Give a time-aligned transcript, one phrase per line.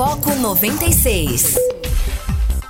[0.00, 1.58] Foco 96.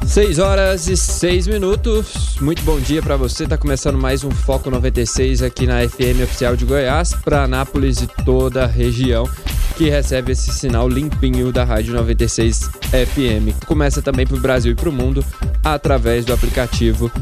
[0.04, 2.36] 6 horas e 6 minutos.
[2.40, 3.46] Muito bom dia para você.
[3.46, 8.08] Tá começando mais um Foco 96 aqui na FM Oficial de Goiás, para Anápolis e
[8.24, 9.30] toda a região
[9.76, 13.64] que recebe esse sinal limpinho da Rádio 96 FM.
[13.64, 15.24] Começa também para o Brasil e para o mundo
[15.62, 17.12] através do aplicativo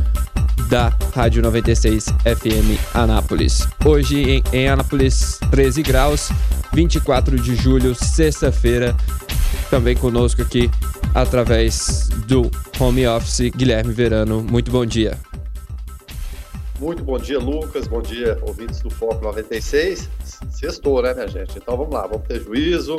[0.70, 3.68] da Rádio 96 FM Anápolis.
[3.84, 6.30] Hoje em, em Anápolis, 13 graus,
[6.72, 8.96] 24 de julho, sexta-feira.
[9.70, 10.70] Também conosco aqui
[11.14, 14.42] através do home office, Guilherme Verano.
[14.42, 15.18] Muito bom dia.
[16.78, 17.86] Muito bom dia, Lucas.
[17.86, 20.08] Bom dia, ouvintes do Foco 96.
[20.50, 21.58] Sextou, né, minha gente?
[21.58, 22.96] Então vamos lá, vamos ter juízo.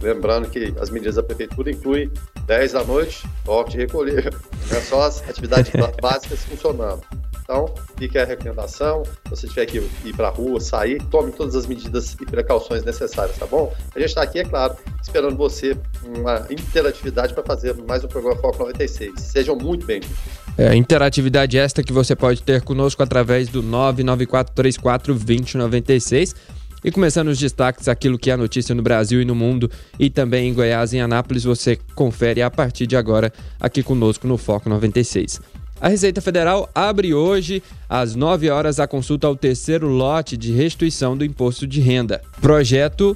[0.00, 2.10] Lembrando que as medidas da prefeitura incluem
[2.46, 4.34] 10 da noite, toque de recolher.
[4.70, 7.02] É só as atividades básicas funcionando.
[7.44, 9.02] Então, fica a recomendação.
[9.04, 12.82] Se você tiver que ir para a rua, sair, tome todas as medidas e precauções
[12.82, 13.70] necessárias, tá bom?
[13.94, 15.76] A gente está aqui, é claro, esperando você
[16.16, 19.20] uma interatividade para fazer mais um programa Foco 96.
[19.20, 20.16] Sejam muito bem-vindos.
[20.56, 26.34] É, interatividade esta que você pode ter conosco através do 994342096.
[26.82, 30.48] E começando os destaques, aquilo que é notícia no Brasil e no mundo e também
[30.48, 34.68] em Goiás e em Anápolis, você confere a partir de agora aqui conosco no Foco
[34.68, 35.40] 96.
[35.84, 41.14] A Receita Federal abre hoje, às 9 horas, a consulta ao terceiro lote de restituição
[41.14, 42.22] do imposto de renda.
[42.40, 43.14] Projeto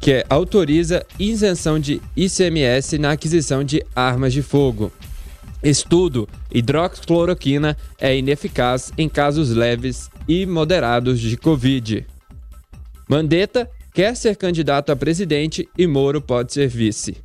[0.00, 4.90] que autoriza isenção de ICMS na aquisição de armas de fogo.
[5.62, 12.06] Estudo: hidroxicloroquina é ineficaz em casos leves e moderados de Covid.
[13.10, 17.18] Mandetta quer ser candidato a presidente e Moro pode ser vice.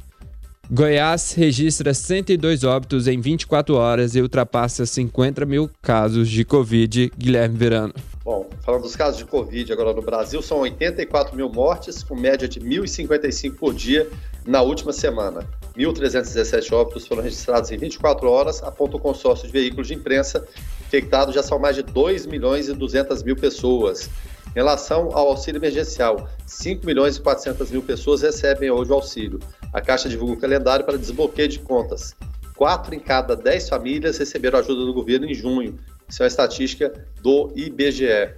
[0.69, 7.11] Goiás registra 102 óbitos em 24 horas e ultrapassa 50 mil casos de Covid.
[7.15, 7.93] Guilherme Verano.
[8.23, 12.47] Bom, falando dos casos de Covid agora no Brasil, são 84 mil mortes, com média
[12.47, 14.09] de 1.055 por dia
[14.43, 15.47] na última semana.
[15.77, 20.47] 1.317 óbitos foram registrados em 24 horas, aponta o consórcio de veículos de imprensa.
[20.87, 24.09] Infectados já são mais de 2 milhões e 200 mil pessoas.
[24.47, 29.39] Em relação ao auxílio emergencial, 5 milhões e 400 mil pessoas recebem hoje o auxílio.
[29.75, 32.15] A Caixa divulga o calendário para desbloqueio de contas.
[32.55, 35.77] 4 em cada 10 famílias receberam ajuda do governo em junho.
[36.07, 38.35] Isso é uma estatística do IBGE.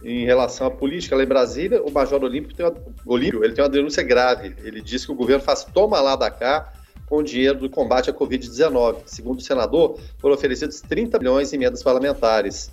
[0.00, 2.72] Em relação à política lá em Brasília, o Major Olímpio tem uma,
[3.04, 4.54] Olímpio, ele tem uma denúncia grave.
[4.62, 6.72] Ele diz que o governo faz toma lá da cá
[7.06, 8.98] com o dinheiro do combate à Covid-19.
[9.06, 12.70] Segundo o senador, foram oferecidos 30 milhões em emendas parlamentares.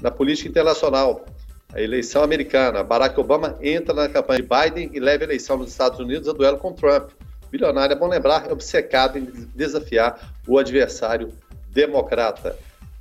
[0.00, 1.26] Na política internacional,
[1.74, 2.84] a eleição americana.
[2.84, 6.32] Barack Obama entra na campanha de Biden e leva a eleição nos Estados Unidos a
[6.32, 7.10] duelo com Trump.
[7.50, 9.24] Bilionário, é bom lembrar, é obcecado em
[9.54, 11.32] desafiar o adversário
[11.70, 12.56] democrata.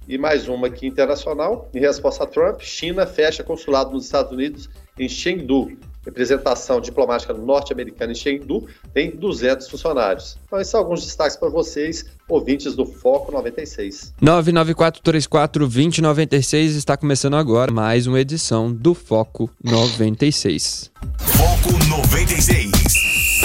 [0.08, 4.70] E mais uma aqui internacional, em resposta a Trump, China fecha consulado nos Estados Unidos
[4.98, 10.38] em Chengdu representação diplomática norte-americana em Chengdu tem 200 funcionários.
[10.46, 14.13] Então, esses são alguns destaques para vocês, ouvintes do Foco 96.
[14.22, 20.92] 99434-2096 está começando agora mais uma edição do Foco 96.
[21.19, 22.72] Foco 96.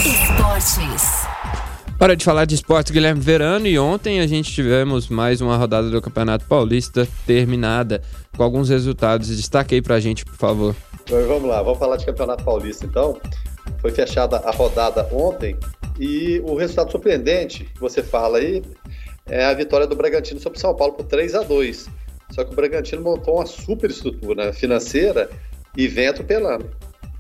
[0.05, 1.29] Esportes.
[2.01, 3.67] Hora de falar de esportes, Guilherme Verano.
[3.67, 8.01] E ontem a gente tivemos mais uma rodada do Campeonato Paulista terminada
[8.37, 9.37] com alguns resultados.
[9.37, 10.77] Destaque aí pra gente, por favor.
[11.09, 13.19] Vamos lá, vamos falar de Campeonato Paulista então.
[13.81, 15.57] Foi fechada a rodada ontem
[15.99, 18.63] e o resultado surpreendente que você fala aí
[19.27, 21.89] é a vitória do Bragantino sobre o São Paulo por 3 a 2
[22.33, 25.31] Só que o Bragantino montou uma super estrutura financeira
[25.75, 26.69] e vem atropelando.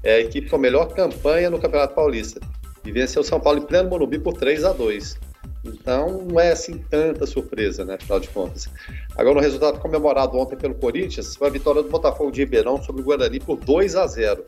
[0.03, 2.41] É a equipe com a melhor campanha no Campeonato Paulista.
[2.85, 5.19] E venceu o São Paulo em pleno Morumbi por 3 a 2
[5.65, 7.95] então não é assim tanta surpresa, né?
[7.95, 8.69] Afinal de contas.
[9.17, 13.03] Agora, no resultado comemorado ontem pelo Corinthians, foi a vitória do Botafogo de Ribeirão sobre
[13.03, 14.45] o Guarani por 2 a 0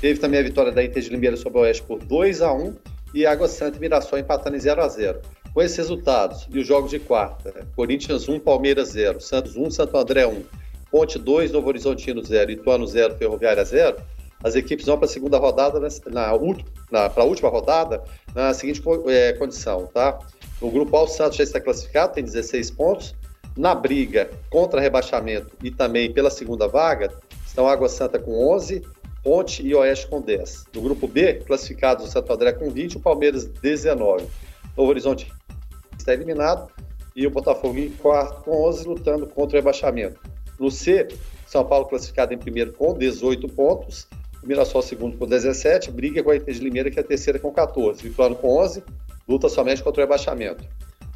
[0.00, 2.74] Teve também a vitória da Inter de Limeira sobre o Oeste por 2 a 1
[3.14, 5.20] e Água Santa e Mirassol empatando em 0 a 0
[5.54, 7.66] Com esses resultados e os jogos de quarta?
[7.76, 10.42] Corinthians 1, Palmeiras 0, Santos 1, Santo André 1,
[10.90, 13.96] Ponte 2, Novo Horizontino 0, Ituano 0, Ferroviária 0,
[14.42, 16.32] as equipes vão para a segunda rodada, na, na,
[16.90, 18.02] na para a última rodada,
[18.34, 20.18] na seguinte é, condição, tá?
[20.62, 23.16] No grupo A, o Santos já está classificado, tem 16 pontos.
[23.56, 27.12] Na briga contra rebaixamento e também pela segunda vaga,
[27.44, 28.80] estão Água Santa com 11,
[29.24, 30.66] Ponte e Oeste com 10.
[30.72, 34.26] No grupo B, classificados o Santo André com 20 e o Palmeiras 19.
[34.76, 35.30] Novo Horizonte
[35.98, 36.70] está eliminado
[37.14, 40.20] e o Botafogo em quarto com 11, lutando contra o rebaixamento.
[40.58, 41.08] No C,
[41.44, 44.06] São Paulo classificado em primeiro com 18 pontos,
[44.42, 47.38] o Mirassol segundo com 17, briga com a Inter de Limeira que é a terceira
[47.38, 48.82] com 14, Vitória com 11,
[49.28, 50.64] luta somente contra o rebaixamento.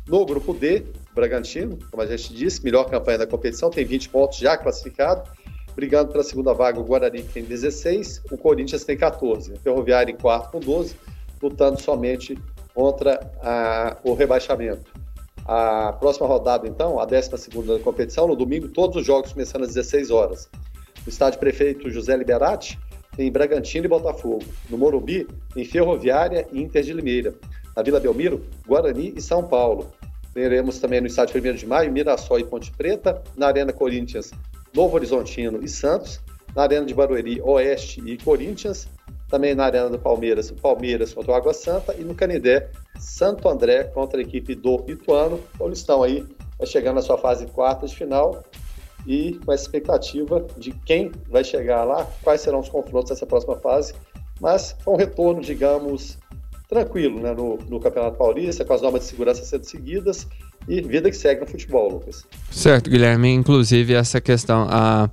[0.06, 4.38] No grupo D, Bragantino, como a gente disse, melhor campanha da competição, tem 20 pontos
[4.38, 5.29] já classificado.
[5.75, 9.53] Brigando pela segunda vaga, o Guarani tem 16, o Corinthians tem 14.
[9.53, 10.97] A Ferroviária em quarto com 12,
[11.43, 12.38] lutando somente
[12.73, 14.93] contra a, o rebaixamento.
[15.44, 17.31] A próxima rodada, então, a 12
[17.67, 20.49] da competição, no domingo, todos os jogos começando às 16 horas.
[21.05, 22.79] No estádio Prefeito José Liberati,
[23.17, 24.44] tem Bragantino e Botafogo.
[24.69, 27.35] No Morumbi, tem Ferroviária e Inter de Limeira.
[27.76, 29.93] Na Vila Belmiro, Guarani e São Paulo.
[30.32, 33.23] Teremos também no estádio 1 de Maio, Mirassol e Ponte Preta.
[33.37, 34.32] Na Arena Corinthians,
[34.75, 36.20] Novo Horizontino e Santos.
[36.55, 38.88] Na Arena de Barueri, Oeste e Corinthians.
[39.28, 41.94] Também na Arena do Palmeiras, Palmeiras contra o Água Santa.
[41.94, 45.38] E no Canidé, Santo André contra a equipe do Ituano.
[45.55, 46.25] Então eles estão aí
[46.64, 48.43] chegando na sua fase quarta de final
[49.06, 53.56] e com essa expectativa de quem vai chegar lá, quais serão os confrontos dessa próxima
[53.56, 53.94] fase.
[54.40, 56.19] Mas foi um retorno, digamos,
[56.69, 60.27] tranquilo né, no, no Campeonato Paulista, com as normas de segurança sendo seguidas
[60.69, 62.25] e vida que segue no futebol, Lucas.
[62.51, 63.33] Certo, Guilherme.
[63.33, 65.09] Inclusive, essa questão, a,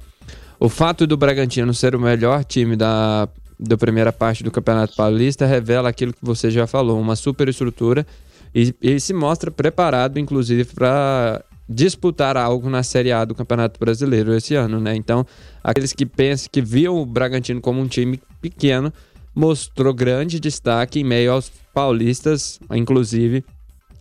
[0.59, 3.29] o fato do Bragantino ser o melhor time da,
[3.59, 8.05] da primeira parte do Campeonato Paulista revela aquilo que você já falou, uma superestrutura
[8.53, 14.33] e, e se mostra preparado, inclusive, para disputar algo na Série A do Campeonato Brasileiro
[14.35, 14.95] esse ano, né?
[14.95, 15.25] Então,
[15.63, 18.91] aqueles que pensam que viam o Bragantino como um time pequeno,
[19.35, 23.43] mostrou grande destaque em meio aos paulistas, inclusive.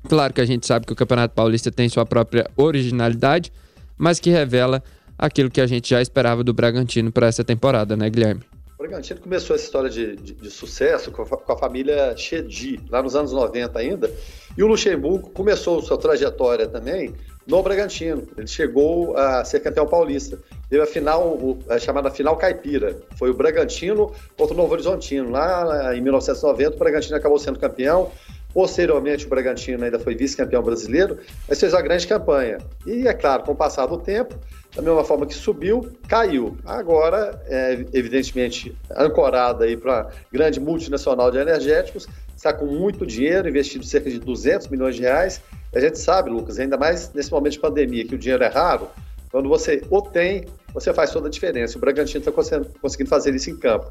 [0.08, 3.52] Claro que a gente sabe que o Campeonato Paulista tem sua própria originalidade,
[3.96, 4.82] mas que revela
[5.16, 8.42] aquilo que a gente já esperava do Bragantino para essa temporada, né, Guilherme?
[8.74, 12.80] O Bragantino começou essa história de, de, de sucesso com a, com a família Chedi,
[12.90, 14.12] lá nos anos 90 ainda,
[14.56, 17.14] e o Luxemburgo começou sua trajetória também
[17.46, 18.26] no Bragantino.
[18.36, 20.38] Ele chegou a ser campeão paulista.
[20.72, 22.96] Teve a final, a chamada final caipira.
[23.18, 25.28] Foi o Bragantino contra o Novo Horizontino.
[25.28, 28.10] Lá em 1990, o Bragantino acabou sendo campeão.
[28.54, 32.56] Posteriormente, o Bragantino ainda foi vice-campeão brasileiro, mas fez uma grande campanha.
[32.86, 34.34] E, é claro, com o passar do tempo,
[34.74, 36.56] da mesma forma que subiu, caiu.
[36.64, 43.84] Agora, é, evidentemente, ancorada aí para grande multinacional de energéticos, está com muito dinheiro, investido
[43.84, 45.38] cerca de 200 milhões de reais.
[45.74, 48.88] A gente sabe, Lucas, ainda mais nesse momento de pandemia, que o dinheiro é raro,
[49.32, 50.44] quando você o tem,
[50.74, 51.78] você faz toda a diferença.
[51.78, 53.90] O Bragantino está conseguindo fazer isso em campo.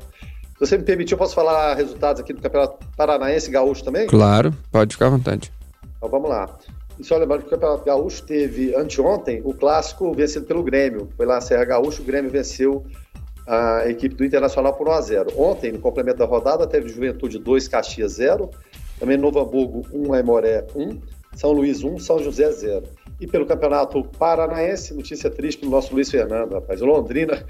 [0.53, 4.05] Se você me permitir, eu posso falar resultados aqui do Campeonato Paranaense Gaúcho também?
[4.05, 5.51] Claro, pode ficar à vontade.
[5.97, 6.59] Então vamos lá.
[6.99, 11.09] E só lembrando que o Campeonato Gaúcho teve anteontem o clássico vencido pelo Grêmio.
[11.17, 12.85] Foi lá na Serra Gaúcho, o Grêmio venceu
[13.47, 17.39] a equipe do Internacional por 1 a 0 Ontem, no complemento da rodada, teve Juventude
[17.39, 18.51] 2, Caxias 0.
[18.99, 21.01] Também Novo Hamburgo 1, Aimoré 1.
[21.33, 22.83] São Luís 1, São José 0.
[23.21, 26.81] E pelo Campeonato Paranaense, notícia triste do nosso Luiz Fernando, rapaz.
[26.81, 27.45] O Londrina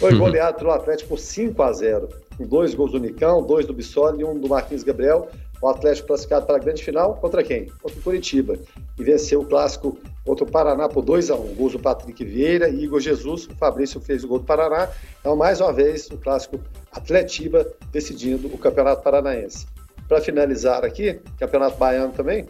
[0.00, 0.18] foi uhum.
[0.18, 4.22] goleado pelo Atlético por 5 a 0 com dois gols do Nicão, dois do Bissoli
[4.22, 5.28] e um do Marquinhos Gabriel.
[5.62, 7.66] O Atlético classificado para a grande final contra quem?
[7.80, 8.58] Contra o Curitiba.
[8.98, 12.68] E venceu o clássico contra o Paraná por 2 a 1 Gols do Patrick Vieira
[12.68, 13.46] e Igor Jesus.
[13.46, 14.90] O Fabrício fez o gol do Paraná.
[15.20, 16.58] Então, mais uma vez, o clássico
[16.90, 19.64] Atletiba decidindo o Campeonato Paranaense.
[20.08, 22.46] Para finalizar aqui, Campeonato Baiano também,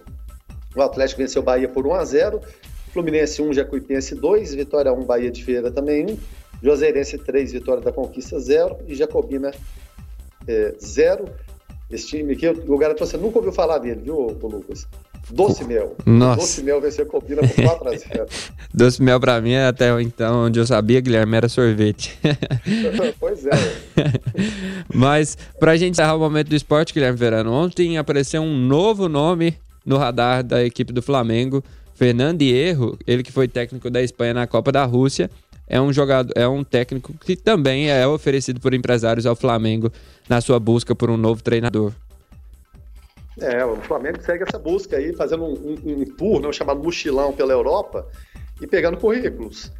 [0.74, 2.40] o Atlético venceu o Bahia por 1 a 0
[2.94, 6.18] Fluminense 1, Jacuipense 2, Vitória 1, Bahia de Feira também 1,
[6.62, 9.52] Joseirense 3, Vitória da Conquista 0 e Jacobina
[10.46, 11.24] é, 0.
[11.90, 14.86] Esse time aqui, o garanto você nunca ouviu falar dele, viu, Lucas?
[15.28, 15.96] Doce Mel.
[16.06, 16.40] Nossa.
[16.40, 18.26] Doce Mel venceu a Copina por 4 a 0.
[18.72, 22.16] Doce Mel pra mim, até então, onde eu sabia, Guilherme, era sorvete.
[23.18, 23.50] pois é.
[24.94, 29.58] Mas, pra gente encerrar o momento do esporte, Guilherme Verano, ontem apareceu um novo nome
[29.84, 31.62] no radar da equipe do Flamengo.
[31.94, 35.30] Fernando Hierro, ele que foi técnico da Espanha na Copa da Rússia,
[35.68, 39.90] é um jogador, é um técnico que também é oferecido por empresários ao Flamengo
[40.28, 41.92] na sua busca por um novo treinador.
[43.40, 47.32] É, o Flamengo segue essa busca aí, fazendo um, um, um tour, né, chamado mochilão
[47.32, 48.06] pela Europa
[48.60, 49.72] e pegando currículos.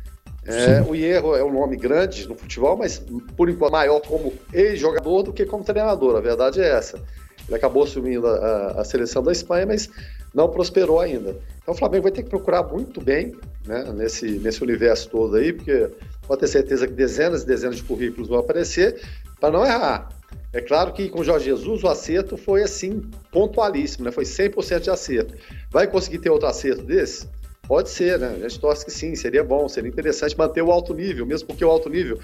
[0.47, 3.03] É, o Hierro é um nome grande no futebol, mas
[3.37, 6.17] por enquanto maior como ex-jogador do que como treinador.
[6.17, 7.01] A verdade é essa.
[7.47, 9.89] Ele acabou assumindo a, a, seleção da Espanha, mas
[10.33, 11.37] não prosperou ainda.
[11.63, 13.35] Então o Flamengo vai ter que procurar muito bem
[13.67, 15.91] né, nesse, nesse universo todo aí, porque
[16.27, 19.03] pode ter certeza que dezenas e dezenas de currículos vão aparecer
[19.39, 20.09] para não errar.
[20.53, 24.13] É claro que com o Jorge Jesus o acerto foi assim pontualíssimo, né?
[24.13, 25.35] Foi 100% de acerto.
[25.71, 27.29] Vai conseguir ter outro acerto desse?
[27.67, 28.37] Pode ser, né?
[28.37, 31.65] A gente torce que sim, seria bom, seria interessante manter o alto nível, mesmo porque
[31.65, 32.21] o alto nível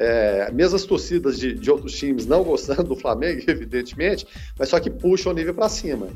[0.00, 4.26] é, mesmo as torcidas de, de, outros times não gostando do Flamengo, evidentemente,
[4.58, 6.08] mas só que puxa o nível para cima.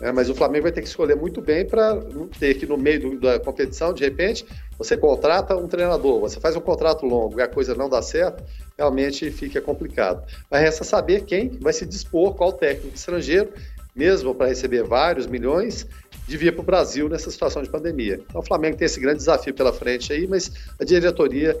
[0.00, 2.76] É, mas o Flamengo vai ter que escolher muito bem para não ter que no
[2.76, 4.44] meio do, da competição, de repente,
[4.76, 8.44] você contrata um treinador, você faz um contrato longo e a coisa não dá certo,
[8.76, 10.22] realmente fica complicado.
[10.50, 13.50] Mas resta saber quem vai se dispor, qual técnico estrangeiro,
[13.96, 15.86] mesmo para receber vários milhões,
[16.28, 18.20] de vir para o Brasil nessa situação de pandemia.
[18.28, 21.58] Então o Flamengo tem esse grande desafio pela frente aí, mas a diretoria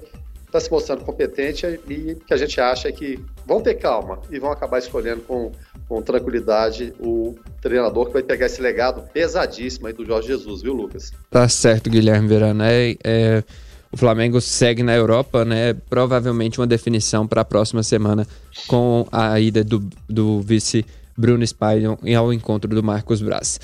[0.56, 4.52] está se mostrando competente e que a gente acha que vão ter calma e vão
[4.52, 5.50] acabar escolhendo com,
[5.88, 10.72] com tranquilidade o treinador que vai pegar esse legado pesadíssimo aí do Jorge Jesus, viu,
[10.72, 11.12] Lucas?
[11.28, 12.62] Tá certo, Guilherme Verano.
[12.62, 13.42] É, é,
[13.90, 15.74] o Flamengo segue na Europa, né?
[15.90, 18.24] Provavelmente uma definição para a próxima semana
[18.68, 20.86] com a ida do, do vice
[21.18, 23.58] Bruno Spillon ao encontro do Marcos Braz.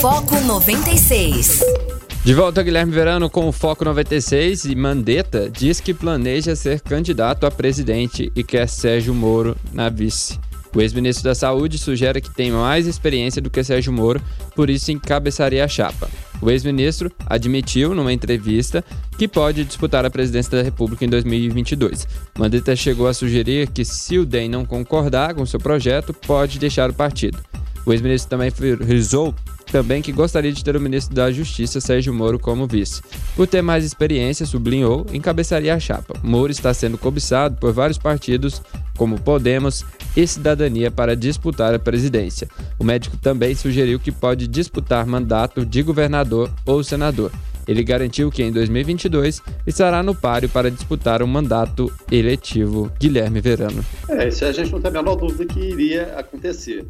[0.00, 1.81] Foco 96.
[2.24, 7.44] De volta, Guilherme Verano, com o Foco 96 e Mandetta diz que planeja ser candidato
[7.46, 10.38] a presidente e quer Sérgio Moro na vice.
[10.72, 14.22] O ex-ministro da Saúde sugere que tem mais experiência do que Sérgio Moro,
[14.54, 16.08] por isso encabeçaria a chapa.
[16.40, 18.84] O ex-ministro admitiu numa entrevista
[19.18, 22.06] que pode disputar a presidência da República em 2022.
[22.38, 26.88] Mandetta chegou a sugerir que, se o DEM não concordar com seu projeto, pode deixar
[26.88, 27.38] o partido.
[27.84, 29.34] O ex-ministro também frisou
[29.72, 33.00] também que gostaria de ter o ministro da Justiça, Sérgio Moro, como vice.
[33.34, 36.14] Por ter mais experiência, sublinhou, encabeçaria a chapa.
[36.22, 38.62] Moro está sendo cobiçado por vários partidos,
[38.98, 39.82] como Podemos
[40.14, 42.48] e Cidadania, para disputar a presidência.
[42.78, 47.32] O médico também sugeriu que pode disputar mandato de governador ou senador.
[47.66, 52.92] Ele garantiu que em 2022 estará no páreo para disputar um mandato eletivo.
[53.00, 53.82] Guilherme Verano.
[54.08, 56.84] É, isso a gente não tem a menor dúvida que iria acontecer.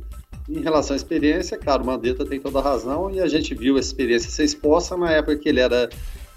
[0.49, 3.79] Em relação à experiência, claro, o Mandetta tem toda a razão e a gente viu
[3.79, 5.89] essa experiência ser exposta na época que ele era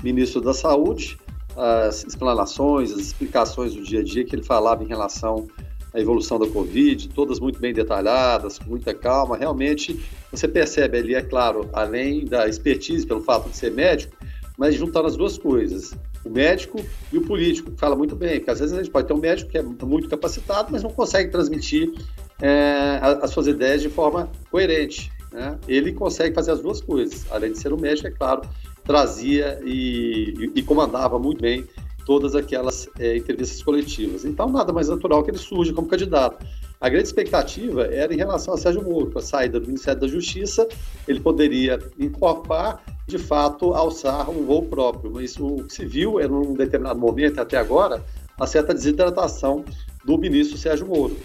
[0.04, 1.18] ministro da Saúde,
[1.58, 5.48] as explanações, as explicações do dia a dia que ele falava em relação
[5.94, 9.38] à evolução da Covid, todas muito bem detalhadas, com muita calma.
[9.38, 10.00] Realmente,
[10.32, 14.16] você percebe ali, é claro, além da expertise pelo fato de ser médico,
[14.58, 16.80] mas juntando as duas coisas, o médico
[17.12, 19.20] e o político, que fala muito bem, porque às vezes a gente pode ter um
[19.20, 21.94] médico que é muito capacitado, mas não consegue transmitir
[22.42, 25.12] é, as suas ideias de forma coerente.
[25.32, 25.58] Né?
[25.68, 28.42] Ele consegue fazer as duas coisas, além de ser um médico, é claro,
[28.84, 31.66] trazia e, e, comandava muito bem
[32.06, 34.24] todas aquelas é, entrevistas coletivas.
[34.24, 36.46] Então, nada mais natural que ele surja como candidato.
[36.80, 40.08] A grande expectativa era em relação a Sérgio Moro, com a saída do Ministério da
[40.08, 40.68] Justiça,
[41.08, 45.12] ele poderia incorporar, de fato, alçar um voo próprio.
[45.12, 48.04] Mas o que se viu, em um determinado momento, até agora,
[48.40, 49.66] a certa desidratação
[50.04, 51.18] do ministro Sérgio Moro.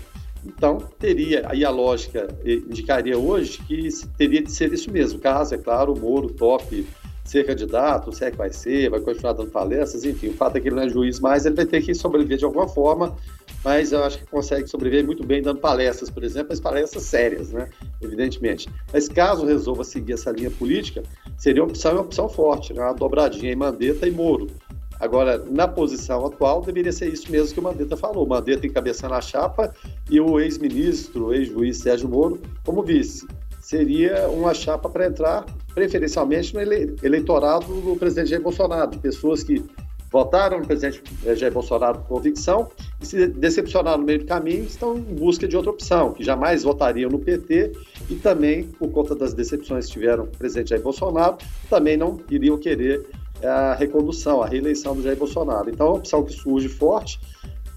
[0.44, 5.18] Então, teria, aí a lógica indicaria hoje que teria de ser isso mesmo.
[5.18, 6.87] Caso, é claro, o Moro top
[7.30, 10.61] ser candidato, se é que vai ser, vai continuar dando palestras, enfim, o fato é
[10.61, 13.14] que ele não é juiz mais, ele vai ter que sobreviver de alguma forma,
[13.62, 17.50] mas eu acho que consegue sobreviver muito bem dando palestras, por exemplo, mas palestras sérias,
[17.50, 17.68] né,
[18.00, 18.68] evidentemente.
[18.92, 21.04] Mas caso resolva seguir essa linha política,
[21.38, 24.49] seria uma opção, uma opção forte, né, uma dobradinha em Mandetta e Moro.
[24.99, 28.26] Agora, na posição atual, deveria ser isso mesmo que o Mandetta falou.
[28.26, 29.75] Mandetta encabeçando a chapa
[30.11, 33.26] e o ex-ministro, ex-juiz Sérgio Moro como vice.
[33.61, 39.62] Seria uma chapa para entrar preferencialmente no eleitorado do presidente Jair Bolsonaro, pessoas que
[40.11, 41.02] votaram no presidente
[41.37, 42.69] Jair Bolsonaro por convicção
[43.00, 46.64] e se decepcionaram no meio do caminho estão em busca de outra opção, que jamais
[46.64, 47.73] votariam no PT
[48.09, 51.38] e também, por conta das decepções que tiveram com o presidente Jair Bolsonaro,
[51.69, 53.07] também não iriam querer
[53.43, 55.71] é a recondução, a reeleição do Jair Bolsonaro.
[55.71, 57.19] Então, é uma opção que surge forte.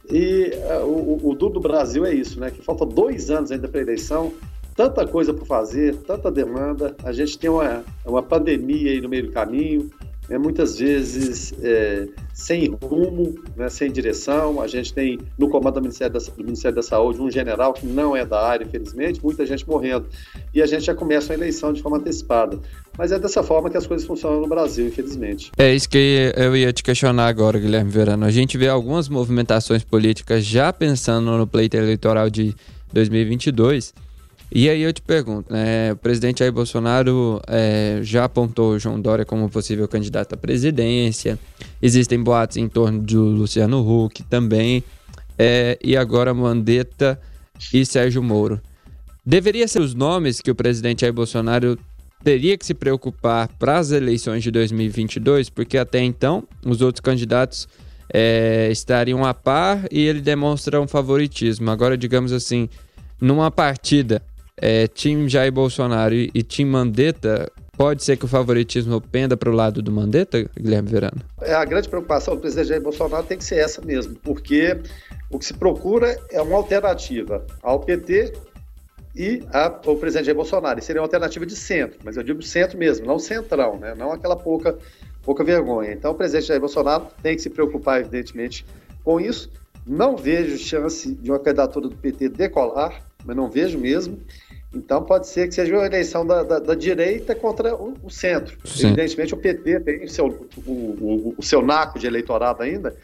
[0.10, 2.52] E uh, o, o duro do Brasil é isso, né?
[2.52, 4.34] Que falta dois anos ainda para a eleição,
[4.76, 6.96] tanta coisa para fazer, tanta demanda.
[7.04, 9.90] A gente tem uma, uma pandemia aí no meio do caminho,
[10.30, 14.62] né, muitas vezes é, sem rumo, né, sem direção.
[14.62, 17.86] A gente tem no comando do Ministério, da, do Ministério, da, Saúde um general que
[17.86, 20.08] não é da área, infelizmente, muita gente morrendo.
[20.54, 22.60] E a gente já começa a eleição de forma antecipada.
[22.98, 25.52] Mas é dessa forma que as coisas funcionam no Brasil, infelizmente.
[25.58, 28.26] É isso que eu ia te questionar agora, Guilherme Verano.
[28.26, 32.56] A gente vê algumas movimentações políticas já pensando no pleito eleitoral de
[32.92, 33.94] 2022
[34.56, 39.26] e aí eu te pergunto, né, o presidente Jair Bolsonaro é, já apontou João Dória
[39.26, 41.40] como possível candidato à presidência,
[41.82, 44.84] existem boatos em torno de Luciano Huck também,
[45.40, 47.20] é, e agora Mandetta
[47.74, 48.62] e Sérgio Moro.
[49.26, 51.78] Deveria ser os nomes que o presidente Jair Bolsonaro
[52.24, 57.68] teria que se preocupar para as eleições de 2022, porque até então os outros candidatos
[58.14, 61.72] é, estariam a par e ele demonstra um favoritismo.
[61.72, 62.70] Agora, digamos assim,
[63.20, 64.22] numa partida
[64.62, 64.88] é,
[65.28, 69.82] Jair Bolsonaro e, e Tim Mandetta, pode ser que o favoritismo penda para o lado
[69.82, 71.22] do Mandetta, Guilherme Verano?
[71.42, 74.80] É, a grande preocupação do presidente Jair Bolsonaro tem que ser essa mesmo, porque
[75.30, 78.34] o que se procura é uma alternativa ao PT
[79.16, 80.80] e ao presidente Jair Bolsonaro.
[80.80, 83.94] E seria uma alternativa de centro, mas eu digo centro mesmo, não centrão, né?
[83.96, 84.78] não aquela pouca,
[85.24, 85.92] pouca vergonha.
[85.92, 88.66] Então o presidente Jair Bolsonaro tem que se preocupar, evidentemente,
[89.04, 89.50] com isso.
[89.86, 94.20] Não vejo chance de uma candidatura do PT decolar, mas não vejo mesmo.
[94.74, 98.58] Então pode ser que seja uma eleição da, da, da direita contra o, o centro.
[98.66, 98.88] Sim.
[98.88, 102.96] Evidentemente o PT tem o seu, o, o, o seu naco de eleitorado ainda,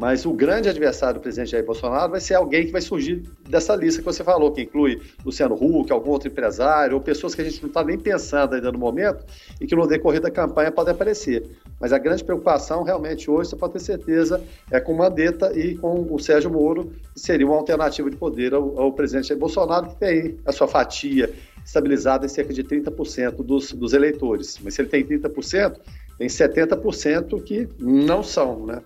[0.00, 3.76] mas o grande adversário do presidente Jair Bolsonaro vai ser alguém que vai surgir dessa
[3.76, 7.44] lista que você falou, que inclui Luciano Huck, algum outro empresário, ou pessoas que a
[7.44, 9.22] gente não está nem pensando ainda no momento
[9.60, 11.46] e que no decorrer da campanha podem aparecer.
[11.78, 16.06] Mas a grande preocupação realmente hoje, você pode ter certeza, é com Mandetta e com
[16.10, 19.96] o Sérgio Moro, que seria uma alternativa de poder ao, ao presidente Jair Bolsonaro, que
[19.96, 21.30] tem a sua fatia
[21.62, 24.58] estabilizada em cerca de 30% dos, dos eleitores.
[24.64, 25.76] Mas se ele tem 30%,
[26.16, 28.80] tem 70% que não são, né?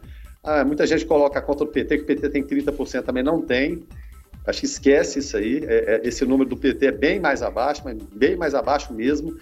[0.45, 3.83] Ah, muita gente coloca contra o PT, que o PT tem 30%, também não tem.
[4.47, 5.65] Acho que esquece isso aí.
[5.67, 9.35] É, é, esse número do PT é bem mais abaixo, mas bem mais abaixo mesmo.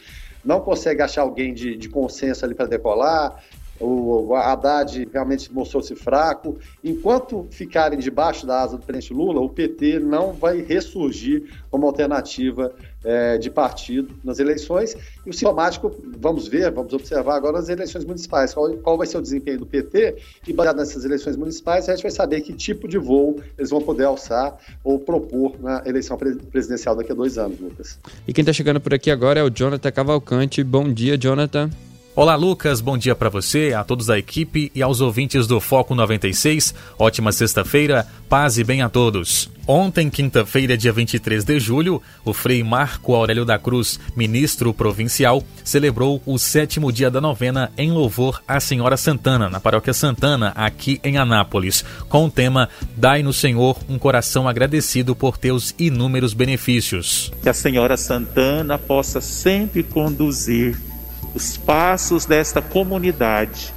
[0.45, 3.43] Não consegue achar alguém de, de consenso ali para decolar.
[3.81, 6.57] O Haddad realmente mostrou-se fraco.
[6.85, 12.73] Enquanto ficarem debaixo da asa do presidente Lula, o PT não vai ressurgir como alternativa
[13.05, 14.97] é, de partido nas eleições.
[15.27, 18.55] E o sintomático, vamos ver, vamos observar agora nas eleições municipais.
[18.55, 20.17] Qual, qual vai ser o desempenho do PT?
[20.47, 23.81] E baseado nessas eleições municipais, a gente vai saber que tipo de voo eles vão
[23.81, 27.99] poder alçar ou propor na eleição presidencial daqui a dois anos, Lucas.
[28.27, 30.63] E quem está chegando por aqui agora é o Jonathan Cavalcante.
[30.63, 31.71] Bom dia, Jonathan.
[32.15, 32.83] Olá, Lucas.
[32.83, 36.75] Bom dia para você, a todos da equipe e aos ouvintes do Foco 96.
[36.99, 39.51] Ótima sexta-feira, paz e bem a todos.
[39.67, 46.21] Ontem, quinta-feira, dia 23 de julho, o Frei Marco Aurélio da Cruz, ministro provincial, celebrou
[46.27, 51.17] o sétimo dia da novena em louvor à Senhora Santana, na Paróquia Santana, aqui em
[51.17, 57.33] Anápolis, com o tema Dai no Senhor um coração agradecido por teus inúmeros benefícios.
[57.43, 60.92] Que a Senhora Santana possa sempre conduzir
[61.35, 63.73] os passos desta comunidade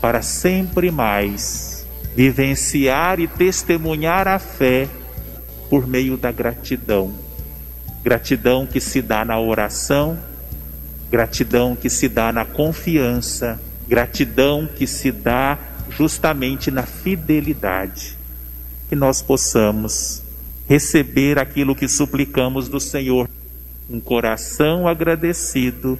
[0.00, 4.88] para sempre mais vivenciar e testemunhar a fé
[5.68, 7.12] por meio da gratidão.
[8.02, 10.18] Gratidão que se dá na oração,
[11.10, 15.58] gratidão que se dá na confiança, gratidão que se dá
[15.90, 18.16] justamente na fidelidade.
[18.88, 20.22] Que nós possamos
[20.68, 23.28] receber aquilo que suplicamos do Senhor,
[23.90, 25.98] um coração agradecido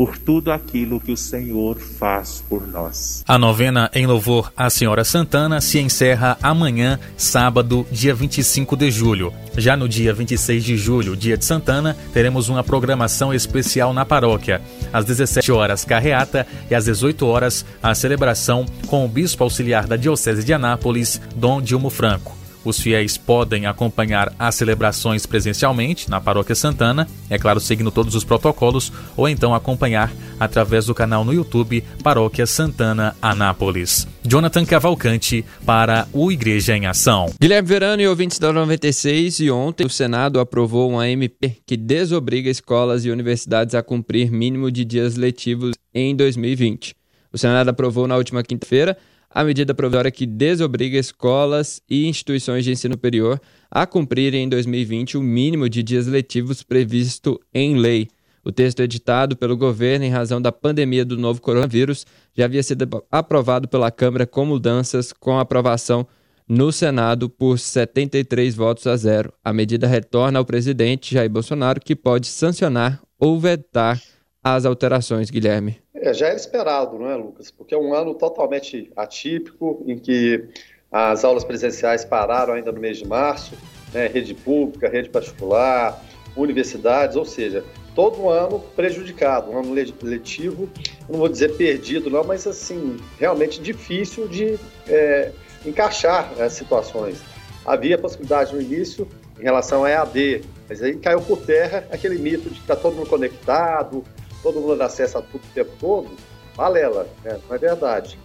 [0.00, 3.22] por tudo aquilo que o Senhor faz por nós.
[3.28, 9.30] A novena em louvor à Senhora Santana se encerra amanhã, sábado, dia 25 de julho.
[9.58, 14.62] Já no dia 26 de julho, dia de Santana, teremos uma programação especial na paróquia.
[14.90, 19.96] Às 17 horas, carreata e às 18 horas, a celebração com o bispo auxiliar da
[19.96, 22.39] Diocese de Anápolis, Dom Dilmo Franco.
[22.64, 28.24] Os fiéis podem acompanhar as celebrações presencialmente na Paróquia Santana, é claro, seguindo todos os
[28.24, 34.06] protocolos, ou então acompanhar através do canal no YouTube Paróquia Santana Anápolis.
[34.24, 37.32] Jonathan Cavalcante para o Igreja em Ação.
[37.40, 42.50] Guilherme Verano e ouvintes da 96, e ontem o Senado aprovou uma MP que desobriga
[42.50, 46.94] escolas e universidades a cumprir mínimo de dias letivos em 2020.
[47.32, 48.96] O Senado aprovou na última quinta-feira
[49.30, 53.40] a medida provisória que desobriga escolas e instituições de ensino superior
[53.70, 58.08] a cumprirem em 2020 o mínimo de dias letivos previsto em lei.
[58.42, 63.04] O texto editado pelo governo em razão da pandemia do novo coronavírus já havia sido
[63.10, 66.06] aprovado pela Câmara com mudanças com aprovação
[66.48, 69.32] no Senado por 73 votos a zero.
[69.44, 74.02] A medida retorna ao presidente Jair Bolsonaro, que pode sancionar ou vetar
[74.42, 75.80] as alterações, Guilherme.
[75.94, 77.50] É, já era esperado, não é, Lucas?
[77.50, 80.48] Porque é um ano totalmente atípico, em que
[80.90, 83.52] as aulas presenciais pararam ainda no mês de março,
[83.92, 86.02] né, rede pública, rede particular,
[86.36, 90.68] universidades, ou seja, todo um ano prejudicado, um ano letivo,
[91.08, 95.32] não vou dizer perdido não, mas assim, realmente difícil de é,
[95.66, 97.20] encaixar as situações.
[97.64, 99.06] Havia possibilidade no início
[99.38, 102.96] em relação a EAD, mas aí caiu por terra aquele mito de que está todo
[102.96, 104.04] mundo conectado,
[104.42, 106.10] todo mundo acesso a tudo o tempo todo,
[106.56, 107.40] balela, né?
[107.48, 108.18] não é verdade.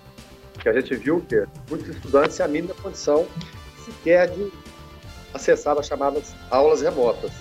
[0.60, 3.25] Que a gente viu que muitos estudantes têm a mínima condição
[3.84, 4.51] sequer de
[5.34, 7.32] acessar as chamadas aulas remotas.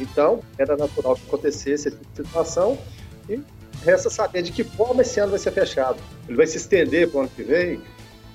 [0.00, 2.78] Então, era natural que acontecesse essa situação
[3.28, 3.40] e
[3.84, 5.98] resta saber de que forma esse ano vai ser fechado.
[6.26, 7.80] Ele vai se estender para o ano que vem?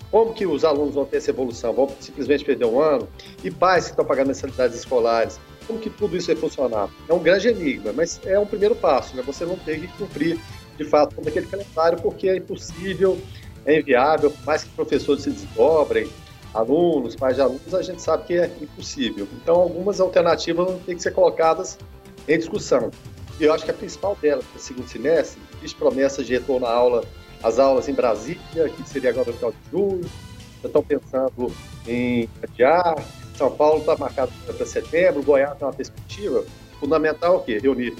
[0.09, 1.73] Como que os alunos vão ter essa evolução?
[1.73, 3.07] Vão simplesmente perder um ano?
[3.43, 5.39] E pais que estão pagando mensalidades escolares?
[5.67, 6.89] Como que tudo isso vai funcionar?
[7.07, 9.23] É um grande enigma, mas é um primeiro passo, né?
[9.25, 10.39] Você não tem que cumprir,
[10.77, 13.19] de fato, com aquele calendário, porque é impossível,
[13.65, 16.09] é inviável, por mais que professores se desdobrem,
[16.53, 19.27] alunos, pais de alunos, a gente sabe que é impossível.
[19.41, 21.77] Então, algumas alternativas vão ter que ser colocadas
[22.27, 22.91] em discussão.
[23.39, 26.65] E eu acho que a principal delas, para o segundo semestre, existe promessa de retorno
[26.65, 27.03] à aula,
[27.41, 30.09] às aulas em Brasília, que seria agora no final de julho,
[30.61, 31.51] já estão pensando
[31.87, 32.95] em adiar,
[33.41, 36.43] são Paulo está marcado para setembro, Goiás tem uma perspectiva.
[36.79, 37.59] fundamental é o quê?
[37.59, 37.95] Reunir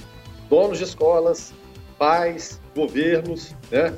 [0.48, 1.52] donos de escolas,
[1.98, 3.92] pais, governos, né?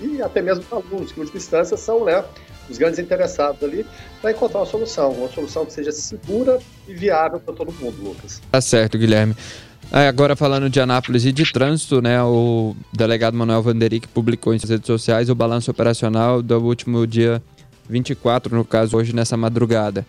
[0.00, 2.22] E até mesmo alunos, que, em última instância, são né,
[2.68, 3.86] os grandes interessados ali,
[4.20, 8.42] para encontrar uma solução, uma solução que seja segura e viável para todo mundo, Lucas.
[8.50, 9.34] Tá certo, Guilherme.
[9.90, 12.22] Agora falando de Anápolis e de trânsito, né?
[12.22, 17.42] O delegado Manuel Vanderick publicou em suas redes sociais o balanço operacional do último dia
[17.88, 20.04] 24, no caso hoje nessa madrugada.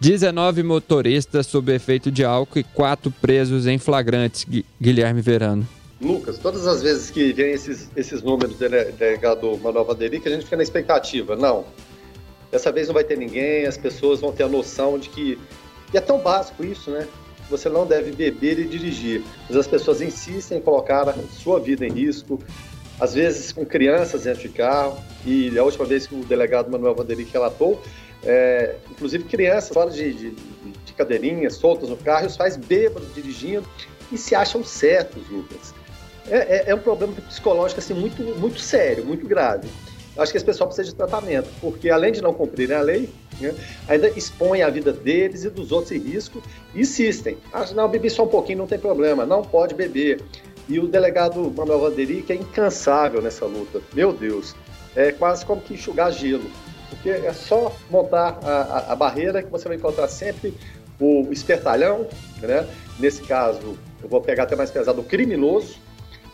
[0.00, 4.46] 19 motoristas sob efeito de álcool e 4 presos em flagrantes,
[4.80, 5.66] Guilherme Verano.
[6.00, 10.44] Lucas, todas as vezes que vem esses, esses números do delegado Manuel Vanderick, a gente
[10.44, 11.34] fica na expectativa.
[11.34, 11.64] Não,
[12.50, 15.38] dessa vez não vai ter ninguém, as pessoas vão ter a noção de que.
[15.92, 17.06] E é tão básico isso, né?
[17.48, 19.22] Você não deve beber e dirigir.
[19.48, 22.40] Mas as pessoas insistem em colocar a sua vida em risco,
[22.98, 24.98] às vezes com crianças dentro de carro.
[25.24, 27.80] E a última vez que o delegado Manuel Vanderick relatou,
[28.24, 33.66] é, inclusive crianças fora de, de, de cadeirinhas, soltas no carro, os pais bêbados dirigindo
[34.10, 35.74] e se acham certos, Lucas.
[36.28, 39.68] É, é, é, um problema psicológico assim, muito, muito sério, muito grave.
[40.16, 43.10] Acho que esse pessoal precisa de tratamento, porque além de não cumprirem a lei,
[43.40, 43.52] né,
[43.88, 46.40] ainda expõem a vida deles e dos outros em risco
[46.72, 47.36] e insistem.
[47.52, 50.22] Ah, não, bebi só um pouquinho, não tem problema, não pode beber.
[50.68, 54.54] E o delegado Manuel Vanderi, que é incansável nessa luta, meu Deus,
[54.94, 56.48] é quase como que enxugar gelo
[56.90, 60.54] porque é só montar a, a, a barreira que você vai encontrar sempre
[61.00, 62.06] o espertalhão,
[62.40, 62.66] né?
[62.98, 65.76] nesse caso, eu vou pegar até mais pesado, o criminoso,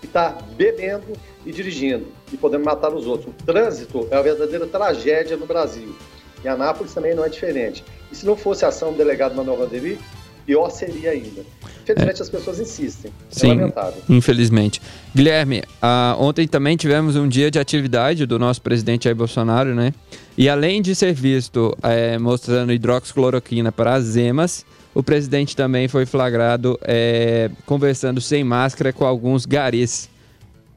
[0.01, 1.13] que está bebendo
[1.45, 3.29] e dirigindo e podendo matar os outros.
[3.29, 5.95] O trânsito é uma verdadeira tragédia no Brasil.
[6.43, 7.85] E Anápolis também não é diferente.
[8.11, 9.99] E se não fosse a ação do delegado Manuel Vanderi,
[10.45, 11.43] pior seria ainda.
[11.83, 12.23] Infelizmente, é.
[12.23, 13.11] as pessoas insistem.
[13.11, 14.03] É Sim, lamentável.
[14.09, 14.81] Infelizmente.
[15.15, 19.93] Guilherme, uh, ontem também tivemos um dia de atividade do nosso presidente Jair Bolsonaro, né?
[20.37, 26.07] E além de ser visto é, mostrando hidroxicloroquina para as emas, o presidente também foi
[26.07, 30.09] flagrado é, conversando sem máscara com alguns garis.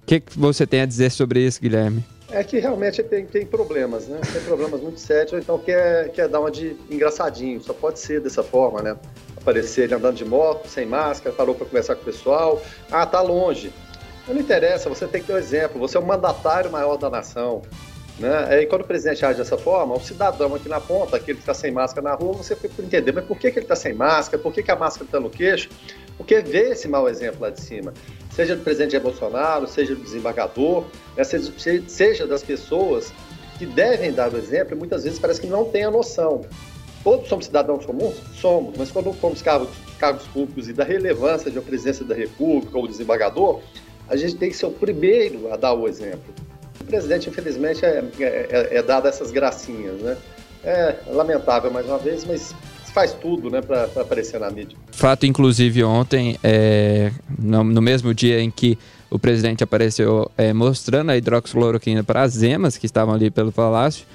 [0.02, 2.04] O que, que você tem a dizer sobre isso, Guilherme?
[2.30, 4.20] É que realmente tem, tem problemas, né?
[4.32, 7.62] Tem problemas muito sérios, então quer, quer dar uma de engraçadinho.
[7.62, 8.98] Só pode ser dessa forma, né?
[9.44, 12.62] Aparecer ele andando de moto, sem máscara, parou para conversar com o pessoal.
[12.90, 13.72] Ah, tá longe.
[14.26, 15.80] Não interessa, você tem que ter um exemplo.
[15.80, 17.62] Você é o mandatário maior da nação.
[18.18, 18.62] Né?
[18.62, 21.54] E quando o presidente age dessa forma, o cidadão aqui na ponta, aquele que está
[21.54, 24.42] sem máscara na rua, você fica entender, mas por que, que ele está sem máscara?
[24.42, 25.70] Por que, que a máscara está no queixo?
[26.16, 27.94] Porque vê esse mau exemplo lá de cima.
[28.32, 30.86] Seja do presidente Bolsonaro, seja do desembargador,
[31.18, 31.24] né?
[31.24, 31.52] seja,
[31.88, 33.12] seja das pessoas
[33.58, 36.42] que devem dar o exemplo, e muitas vezes parece que não tem a noção.
[37.04, 38.16] Todos somos cidadãos comuns?
[38.40, 42.78] Somos, mas quando formos cargos, cargos públicos e da relevância de uma presidência da República
[42.78, 43.62] ou desembargador,
[44.08, 46.34] a gente tem que ser o primeiro a dar o exemplo.
[46.80, 50.18] O presidente, infelizmente, é, é, é, é dado essas gracinhas, né?
[50.64, 52.56] É lamentável mais uma vez, mas
[52.94, 54.78] faz tudo, né, para aparecer na mídia.
[54.92, 58.78] Fato, inclusive, ontem, é, no, no, mesmo dia em que
[59.10, 64.06] o presidente apareceu é, mostrando a hidroxicloroquina para as emas que estavam ali pelo palácio,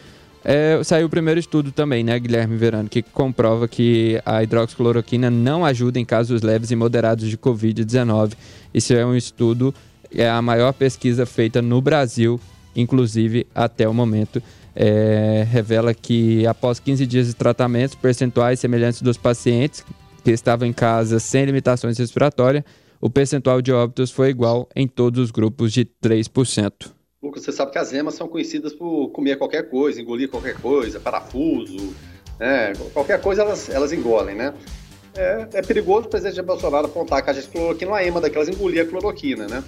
[0.45, 5.65] é, saiu o primeiro estudo também, né, Guilherme Verano, que comprova que a hidroxicloroquina não
[5.65, 8.35] ajuda em casos leves e moderados de Covid-19.
[8.73, 9.75] Isso é um estudo,
[10.15, 12.41] é a maior pesquisa feita no Brasil
[12.81, 14.43] inclusive até o momento.
[14.75, 19.85] É, revela que após 15 dias de tratamento, percentuais semelhantes dos pacientes
[20.23, 22.63] que estavam em casa sem limitações respiratórias,
[23.01, 26.98] o percentual de óbitos foi igual em todos os grupos de 3%.
[27.21, 31.01] Lucas, você sabe que as emas são conhecidas por comer qualquer coisa, engolir qualquer coisa,
[31.01, 31.93] parafuso,
[32.39, 32.73] né?
[32.95, 34.55] qualquer coisa elas, elas engolem, né?
[35.17, 38.83] É, é perigoso o presidente Bolsonaro apontar que a gente cloroquina, uma ema daquelas engolir
[38.83, 39.65] a cloroquina, né?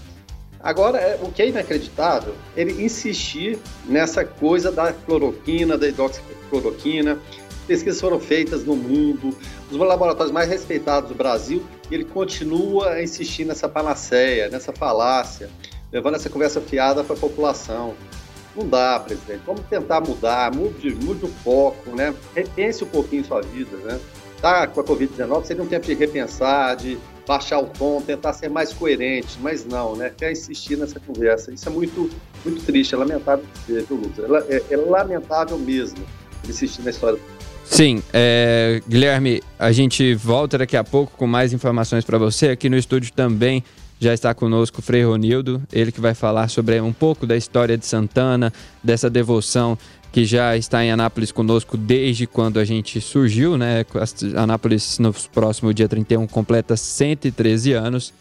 [0.61, 7.19] Agora, é, o que é inacreditável, ele insistir nessa coisa da cloroquina, da hidroxicloroquina.
[7.67, 9.37] Pesquisas foram feitas no mundo,
[9.71, 15.49] os laboratórios mais respeitados do Brasil, e ele continua a insistir nessa panaceia, nessa falácia,
[15.93, 17.95] levando essa conversa fiada para a população.
[18.57, 19.43] Não dá, presidente.
[19.47, 22.15] Vamos tentar mudar, mude, mude o foco, né?
[22.35, 23.99] Repense um pouquinho sua vida, né?
[24.41, 28.49] Tá com a Covid-19, seria um tempo de repensar, de baixar o tom, tentar ser
[28.49, 30.11] mais coerente, mas não, né?
[30.17, 31.53] Quer insistir nessa conversa.
[31.53, 32.11] Isso é muito,
[32.45, 34.49] muito triste, é lamentável dizer, viu, Lucas?
[34.49, 35.99] É, é, é lamentável mesmo
[36.49, 37.21] insistir na história.
[37.65, 42.49] Sim, é, Guilherme, a gente volta daqui a pouco com mais informações para você.
[42.49, 43.63] Aqui no estúdio também
[44.01, 47.77] já está conosco o Frei Ronildo, ele que vai falar sobre um pouco da história
[47.77, 48.51] de Santana,
[48.83, 49.77] dessa devoção
[50.11, 53.85] que já está em Anápolis conosco desde quando a gente surgiu, né?
[54.35, 58.13] Anápolis no próximo dia 31 completa 113 anos.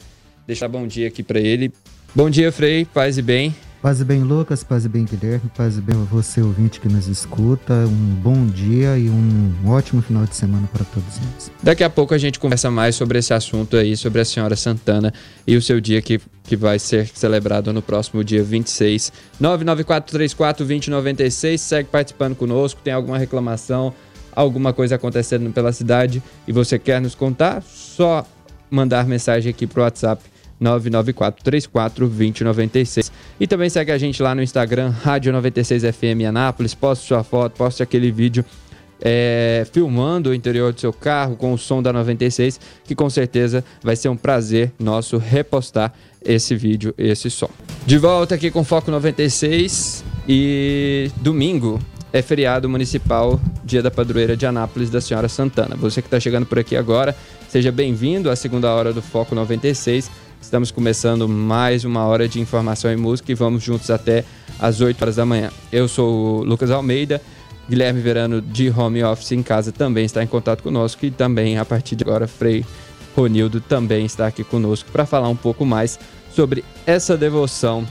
[0.46, 1.72] Deixar bom dia aqui para ele.
[2.14, 3.56] Bom dia, Frei, paz e bem.
[3.82, 7.08] Paz e bem, Lucas, paz e bem, Guilherme, paz e bem você, ouvinte que nos
[7.08, 7.74] escuta.
[7.74, 11.50] Um bom dia e um ótimo final de semana para todos nós.
[11.64, 15.14] Daqui a pouco a gente conversa mais sobre esse assunto aí, sobre a Senhora Santana
[15.48, 19.14] e o seu dia que, que vai ser celebrado no próximo dia 26.
[19.42, 23.94] 994342096, segue participando conosco, tem alguma reclamação,
[24.36, 26.22] alguma coisa acontecendo pela cidade?
[26.46, 28.28] E você quer nos contar, só
[28.70, 30.22] mandar mensagem aqui pro WhatsApp
[30.62, 33.12] 994342096.
[33.40, 36.76] E também segue a gente lá no Instagram, Rádio 96FM Anápolis.
[36.76, 38.46] Poste sua foto, poste aquele vídeo
[39.02, 43.64] é, filmando o interior do seu carro com o som da 96, que com certeza
[43.82, 45.94] vai ser um prazer nosso repostar
[46.24, 47.50] esse vídeo, esse som.
[47.86, 51.80] De volta aqui com Foco 96 e domingo
[52.12, 55.76] é feriado municipal, dia da padroeira de Anápolis da Senhora Santana.
[55.76, 57.16] Você que está chegando por aqui agora,
[57.48, 60.10] seja bem-vindo à segunda hora do Foco 96.
[60.42, 64.24] Estamos começando mais uma hora de informação e música e vamos juntos até
[64.60, 65.52] às 8 horas da manhã.
[65.72, 67.22] Eu sou o Lucas Almeida,
[67.70, 71.66] Guilherme Verano de Home Office em casa também está em contato conosco e também a
[71.66, 72.66] partir de agora Frei
[73.16, 76.00] Ronildo também está aqui conosco para falar um pouco mais
[76.34, 77.86] sobre essa devoção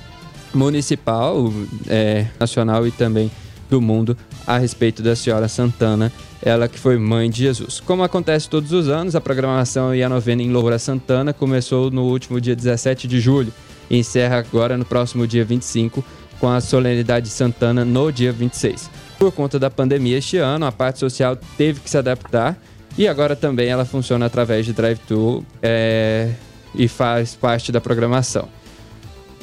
[0.52, 1.52] municipal,
[1.86, 3.30] é, nacional e também
[3.68, 7.80] do mundo a respeito da Senhora Santana, ela que foi mãe de Jesus.
[7.80, 11.90] Como acontece todos os anos, a programação e a novena em louvor a Santana começou
[11.90, 13.52] no último dia 17 de julho
[13.90, 16.04] e encerra agora no próximo dia 25
[16.38, 18.90] com a solenidade Santana no dia 26.
[19.18, 22.56] Por conta da pandemia este ano, a parte social teve que se adaptar
[22.96, 26.30] e agora também ela funciona através de drive-thru é,
[26.74, 28.48] e faz parte da programação.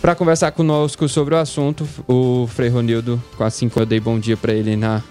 [0.02, 4.38] Para conversar conosco sobre o assunto, o Frei Ronildo, assim que eu dei bom dia
[4.38, 5.02] para ele na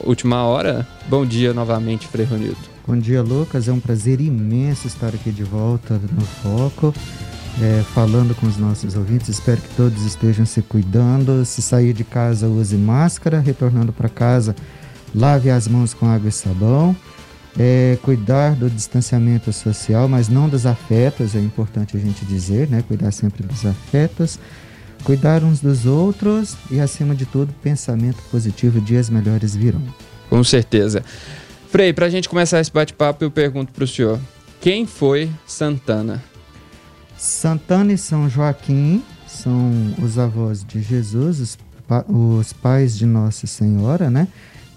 [0.00, 0.86] última hora.
[1.08, 2.58] Bom dia novamente, Frei Ronildo.
[2.86, 3.68] Bom dia, Lucas.
[3.68, 6.94] É um prazer imenso estar aqui de volta no Foco,
[7.60, 9.28] é, falando com os nossos ouvintes.
[9.28, 11.44] Espero que todos estejam se cuidando.
[11.44, 13.40] Se sair de casa, use máscara.
[13.40, 14.56] Retornando para casa,
[15.14, 16.96] lave as mãos com água e sabão
[17.58, 22.84] é, cuidar do distanciamento social, mas não dos afetos, é importante a gente dizer, né?
[22.86, 24.38] Cuidar sempre dos afetos,
[25.02, 29.82] cuidar uns dos outros e, acima de tudo, pensamento positivo, dias melhores virão.
[30.30, 31.02] Com certeza.
[31.68, 34.20] Frei, para a gente começar esse bate-papo, eu pergunto para o senhor:
[34.60, 36.22] quem foi Santana?
[37.16, 41.58] Santana e São Joaquim são os avós de Jesus, os,
[42.08, 44.28] os pais de Nossa Senhora, né?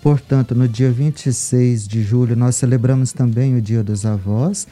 [0.02, 4.68] Portanto, no dia 26 de julho, nós celebramos também o Dia dos Avós.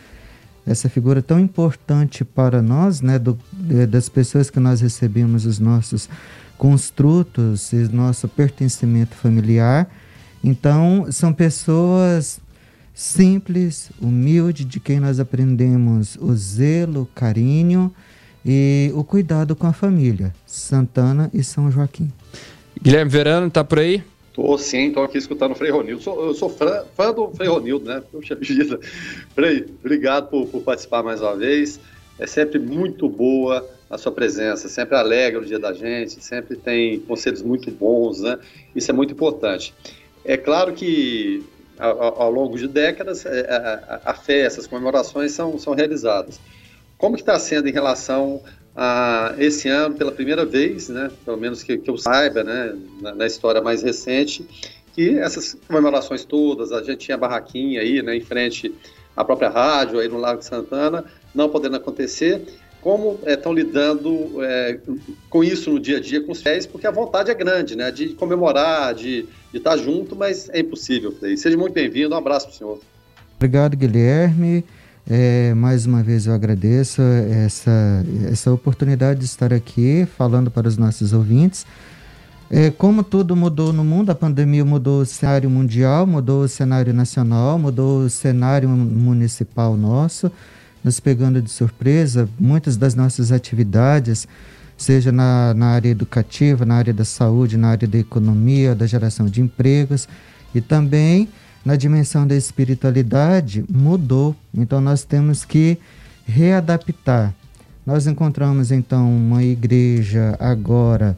[0.65, 3.37] Essa figura tão importante para nós, né, do,
[3.87, 6.09] das pessoas que nós recebemos os nossos
[6.57, 9.87] construtos, nosso pertencimento familiar.
[10.43, 12.39] Então, são pessoas
[12.93, 17.93] simples, humildes, de quem nós aprendemos o zelo, o carinho
[18.43, 20.33] e o cuidado com a família.
[20.45, 22.11] Santana e São Joaquim.
[22.81, 24.03] Guilherme Verano, está por aí?
[24.41, 26.01] Tô sim, estou aqui escutando o Frei Ronildo.
[26.01, 28.01] Sou, eu sou fã, fã do Frei Ronildo, né?
[28.09, 28.79] Puxa vida.
[29.35, 31.77] Frei, obrigado por, por, participar mais uma vez.
[32.17, 37.01] É sempre muito boa a sua presença, sempre alegra o dia da gente, sempre tem
[37.01, 38.39] conselhos muito bons, né?
[38.73, 39.73] Isso é muito importante.
[40.23, 41.43] É claro que
[41.77, 46.39] ao, ao longo de décadas é, a, a, a comemorações são, são realizadas.
[46.97, 48.41] Como que está sendo em relação
[48.81, 53.13] ah, esse ano, pela primeira vez, né, pelo menos que, que eu saiba, né, na,
[53.13, 54.47] na, história mais recente,
[54.95, 58.73] que essas comemorações todas, a gente tinha barraquinha aí, né, em frente
[59.17, 61.03] à própria rádio, aí no Lago de Santana,
[61.35, 62.41] não podendo acontecer.
[62.79, 64.79] Como estão é, lidando é,
[65.29, 66.65] com isso no dia a dia com os fiéis?
[66.65, 71.13] Porque a vontade é grande, né, de comemorar, de, estar junto, mas é impossível.
[71.35, 72.79] Seja muito bem-vindo, um abraço para o senhor.
[73.35, 74.63] Obrigado, Guilherme.
[75.11, 80.77] É, mais uma vez eu agradeço essa, essa oportunidade de estar aqui falando para os
[80.77, 81.65] nossos ouvintes.
[82.47, 86.93] É, como tudo mudou no mundo, a pandemia mudou o cenário mundial, mudou o cenário
[86.93, 90.31] nacional, mudou o cenário municipal nosso,
[90.83, 92.29] nos pegando de surpresa.
[92.39, 94.27] Muitas das nossas atividades,
[94.77, 99.25] seja na, na área educativa, na área da saúde, na área da economia, da geração
[99.25, 100.07] de empregos
[100.53, 101.27] e também
[101.63, 104.35] na dimensão da espiritualidade mudou.
[104.53, 105.77] Então nós temos que
[106.25, 107.33] readaptar.
[107.85, 111.17] Nós encontramos então uma igreja agora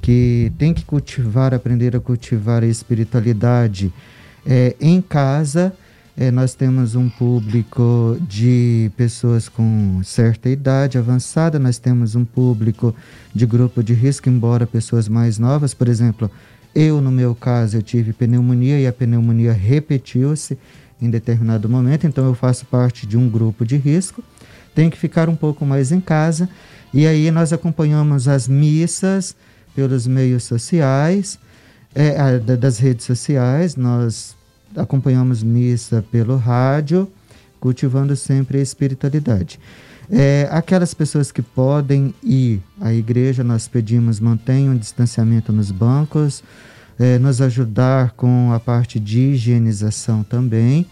[0.00, 3.92] que tem que cultivar, aprender a cultivar a espiritualidade
[4.46, 5.72] é, em casa.
[6.16, 12.94] É, nós temos um público de pessoas com certa idade avançada, nós temos um público
[13.34, 16.30] de grupo de risco, embora pessoas mais novas, por exemplo,
[16.76, 20.58] eu, no meu caso, eu tive pneumonia e a pneumonia repetiu-se
[21.00, 24.22] em determinado momento, então eu faço parte de um grupo de risco.
[24.74, 26.50] tem que ficar um pouco mais em casa.
[26.92, 29.34] E aí nós acompanhamos as missas
[29.74, 31.38] pelos meios sociais,
[31.94, 34.36] é, das redes sociais, nós
[34.76, 37.10] acompanhamos missa pelo rádio,
[37.58, 39.58] cultivando sempre a espiritualidade.
[40.10, 46.44] É, aquelas pessoas que podem ir à igreja, nós pedimos mantenham um distanciamento nos bancos,
[46.98, 50.86] é, nos ajudar com a parte de higienização também,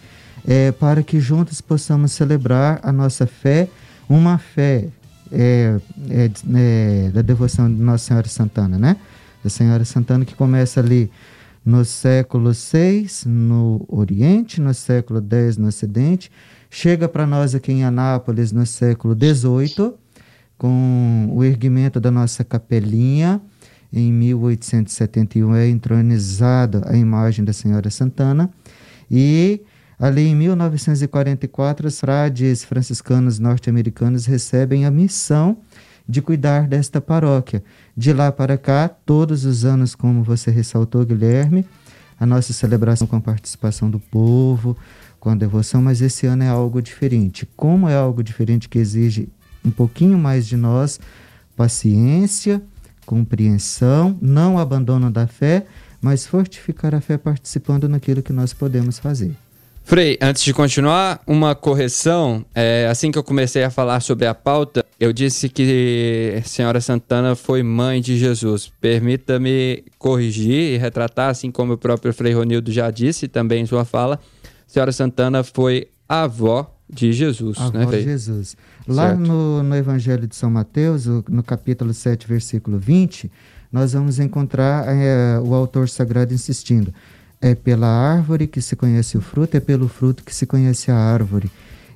[0.47, 3.69] é, para que juntos possamos celebrar a nossa fé,
[4.09, 4.89] uma fé
[5.33, 8.97] é, é, é, da devoção de Nossa Senhora Santana, né?
[9.43, 11.11] Da Senhora Santana que começa ali
[11.65, 16.31] no século VI no Oriente, no século X no Ocidente,
[16.75, 19.93] chega para nós aqui em Anápolis no século XVIII,
[20.59, 23.41] com o erguimento da nossa capelinha.
[23.93, 28.51] Em 1871 é entronizada a imagem da Senhora Santana
[29.09, 29.61] e
[29.97, 35.59] Ali em 1944, os frades franciscanos norte-americanos recebem a missão
[36.07, 37.63] de cuidar desta paróquia.
[37.97, 41.65] De lá para cá, todos os anos, como você ressaltou, Guilherme,
[42.19, 44.77] a nossa celebração com a participação do povo,
[45.25, 47.49] com a devoção, mas esse ano é algo diferente.
[47.57, 49.27] Como é algo diferente que exige
[49.65, 51.01] um pouquinho mais de nós,
[51.57, 52.63] paciência,
[53.07, 55.65] compreensão, não abandono da fé,
[55.99, 59.35] mas fortificar a fé participando naquilo que nós podemos fazer.
[59.83, 62.45] Frei, antes de continuar, uma correção.
[62.55, 67.35] É, assim que eu comecei a falar sobre a pauta, eu disse que Senhora Santana
[67.35, 68.71] foi mãe de Jesus.
[68.79, 73.87] Permita-me corrigir e retratar, assim como o próprio Frei Ronildo já disse também em sua
[73.87, 74.21] fala.
[74.75, 78.57] A Senhora Santana foi avó de Jesus, avó né, de Jesus.
[78.89, 83.31] Lá no, no Evangelho de São Mateus, no capítulo 7, versículo 20,
[83.71, 86.93] nós vamos encontrar é, o autor sagrado insistindo
[87.41, 90.97] é pela árvore que se conhece o fruto, é pelo fruto que se conhece a
[90.97, 91.49] árvore.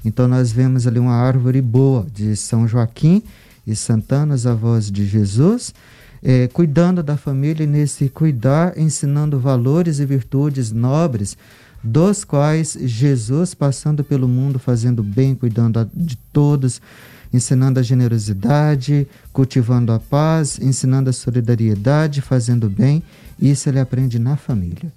[0.04, 3.24] Então nós vemos ali uma árvore boa de São Joaquim
[3.66, 5.74] e Santana, os avós de Jesus,
[6.22, 11.36] é, cuidando da família e nesse cuidar, ensinando valores e virtudes nobres,
[11.82, 16.80] dos quais Jesus, passando pelo mundo, fazendo bem, cuidando de todos,
[17.32, 23.02] ensinando a generosidade, cultivando a paz, ensinando a solidariedade, fazendo bem,
[23.40, 24.92] isso ele aprende na família.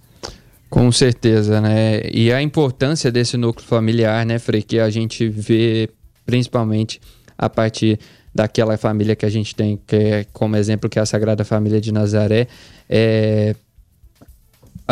[0.70, 2.02] Com certeza, né?
[2.12, 5.90] E a importância desse núcleo familiar, né, Frei, que a gente vê
[6.26, 7.02] principalmente
[7.38, 8.00] a partir
[8.34, 11.82] daquela família que a gente tem, que é como exemplo que é a Sagrada Família
[11.82, 12.48] de Nazaré,
[12.90, 13.54] é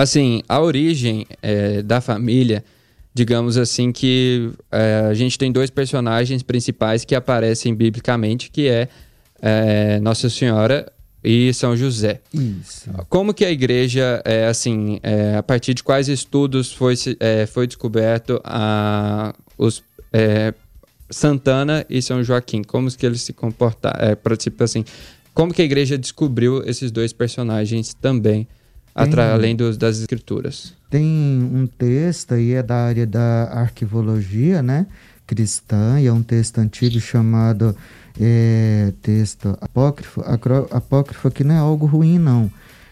[0.01, 2.63] assim, a origem é, da família,
[3.13, 8.87] digamos assim que é, a gente tem dois personagens principais que aparecem biblicamente, que é,
[9.41, 10.91] é Nossa Senhora
[11.23, 12.21] e São José.
[12.33, 12.89] Isso.
[13.09, 17.67] Como que a igreja, é, assim, é, a partir de quais estudos foi, é, foi
[17.67, 19.83] descoberto a, os
[20.13, 20.53] é,
[21.09, 22.63] Santana e São Joaquim?
[22.63, 23.99] Como que eles se comportaram?
[24.01, 24.85] É, tipo assim,
[25.33, 28.47] como que a igreja descobriu esses dois personagens também,
[29.07, 30.73] tem, além dos, das escrituras?
[30.89, 34.87] Tem um texto aí, é da área da arquivologia, né?
[35.27, 37.75] Cristã, e é um texto antigo chamado
[38.19, 40.21] é, texto apócrifo,
[40.71, 42.51] apócrifo que não é algo ruim, não.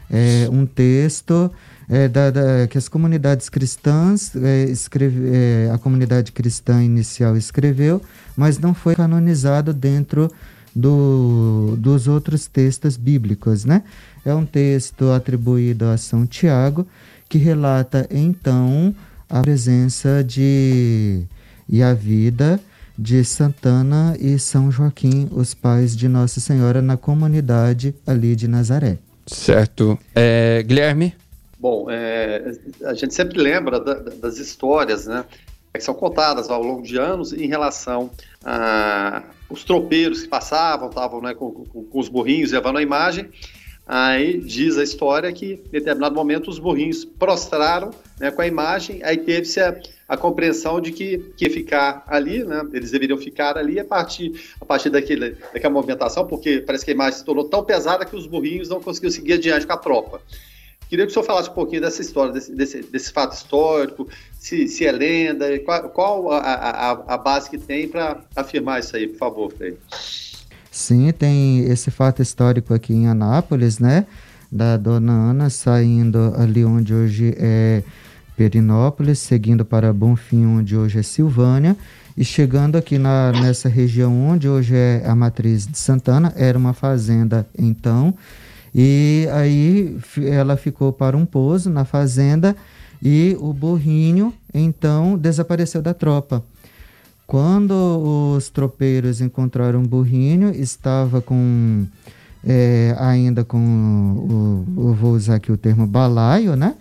[0.10, 1.52] É um texto
[1.90, 8.02] é, da, da, que as comunidades cristãs, é, escreve, é, a comunidade cristã inicial escreveu,
[8.36, 10.30] mas não foi canonizado dentro
[10.76, 13.84] do, dos outros textos bíblicos, né?
[14.26, 16.88] É um texto atribuído a São Tiago,
[17.30, 18.96] que relata então
[19.30, 21.24] a presença de
[21.70, 22.60] e a vida
[22.98, 28.98] de Santana e São Joaquim, os pais de Nossa Senhora, na comunidade ali de Nazaré.
[29.28, 30.00] Certo.
[30.16, 31.14] É, Guilherme?
[31.60, 32.54] Bom, é,
[32.86, 35.26] a gente sempre lembra da, das histórias, né?
[35.74, 38.10] Que são contadas ao longo de anos em relação
[38.44, 43.30] a os tropeiros que passavam, estavam né, com, com, com os burrinhos levando a imagem,
[43.88, 49.02] Aí diz a história que, em determinado momento, os burrinhos prostraram né, com a imagem,
[49.02, 53.80] aí teve-se a, a, compreensão de que, que ficar ali, né, eles deveriam ficar ali
[53.80, 57.64] a partir, a partir daquele, daquela movimentação, porque parece que a imagem se tornou tão
[57.64, 60.22] pesada que os burrinhos não conseguiam seguir adiante com a tropa.
[60.90, 64.68] Queria que o senhor falasse um pouquinho dessa história, desse, desse, desse fato histórico, se,
[64.68, 69.08] se é lenda, qual, qual a, a, a, base que tem para afirmar isso aí,
[69.08, 69.78] por favor, Freire.
[70.78, 74.06] Sim, tem esse fato histórico aqui em Anápolis, né?
[74.50, 77.82] Da dona Ana saindo ali onde hoje é
[78.38, 81.76] Perinópolis, seguindo para Bonfim, onde hoje é Silvânia,
[82.16, 86.74] e chegando aqui na, nessa região onde hoje é a matriz de Santana, era uma
[86.74, 88.14] fazenda então,
[88.74, 89.98] e aí
[90.28, 92.56] ela ficou para um pouso na fazenda
[93.02, 96.44] e o burrinho então desapareceu da tropa.
[97.28, 97.74] Quando
[98.38, 101.86] os tropeiros encontraram o burrinho, estava com
[102.42, 106.76] é, ainda com o, vou usar aqui o termo balaio, né?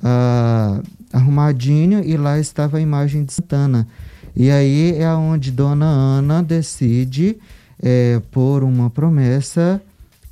[0.00, 0.80] Ah,
[1.12, 3.88] arrumadinho e lá estava a imagem de Santana.
[4.36, 7.36] E aí é onde Dona Ana decide,
[7.82, 9.82] é, por uma promessa,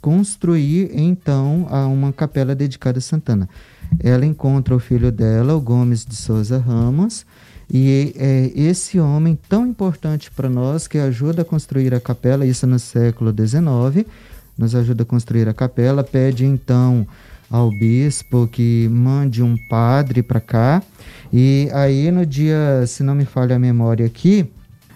[0.00, 3.48] construir então uma capela dedicada a Santana.
[3.98, 7.26] Ela encontra o filho dela, o Gomes de Souza Ramos,
[7.72, 12.66] e é esse homem tão importante para nós que ajuda a construir a capela, isso
[12.66, 14.06] no século XIX,
[14.58, 17.06] nos ajuda a construir a capela, pede então
[17.48, 20.82] ao bispo que mande um padre para cá.
[21.32, 24.50] E aí no dia, se não me falha a memória aqui,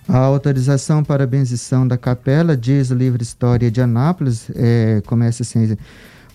[0.09, 5.43] a autorização para a benzição da capela, diz o livro História de Anápolis, é, começa
[5.43, 5.77] assim,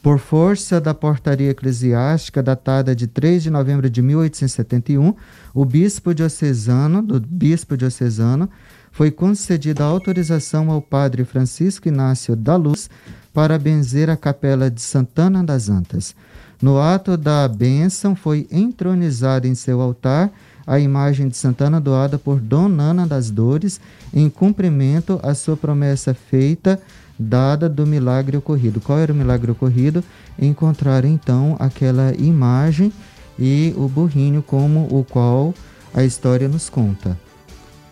[0.01, 5.13] por força da portaria eclesiástica datada de 3 de novembro de 1871,
[5.53, 8.49] o bispo diocesano, do bispo diocesano,
[8.91, 12.89] foi concedida autorização ao padre Francisco Inácio da Luz
[13.33, 16.15] para benzer a capela de Santana das Antas.
[16.61, 20.31] No ato da bênção foi entronizada em seu altar
[20.67, 23.81] a imagem de Santana doada por Dona Ana das Dores,
[24.13, 26.79] em cumprimento à sua promessa feita,
[27.19, 28.79] dada do milagre ocorrido.
[28.79, 30.01] Qual era o milagre ocorrido?
[30.41, 32.93] Encontrar então aquela imagem
[33.37, 35.53] e o burrinho, como o qual
[35.93, 37.17] a história nos conta.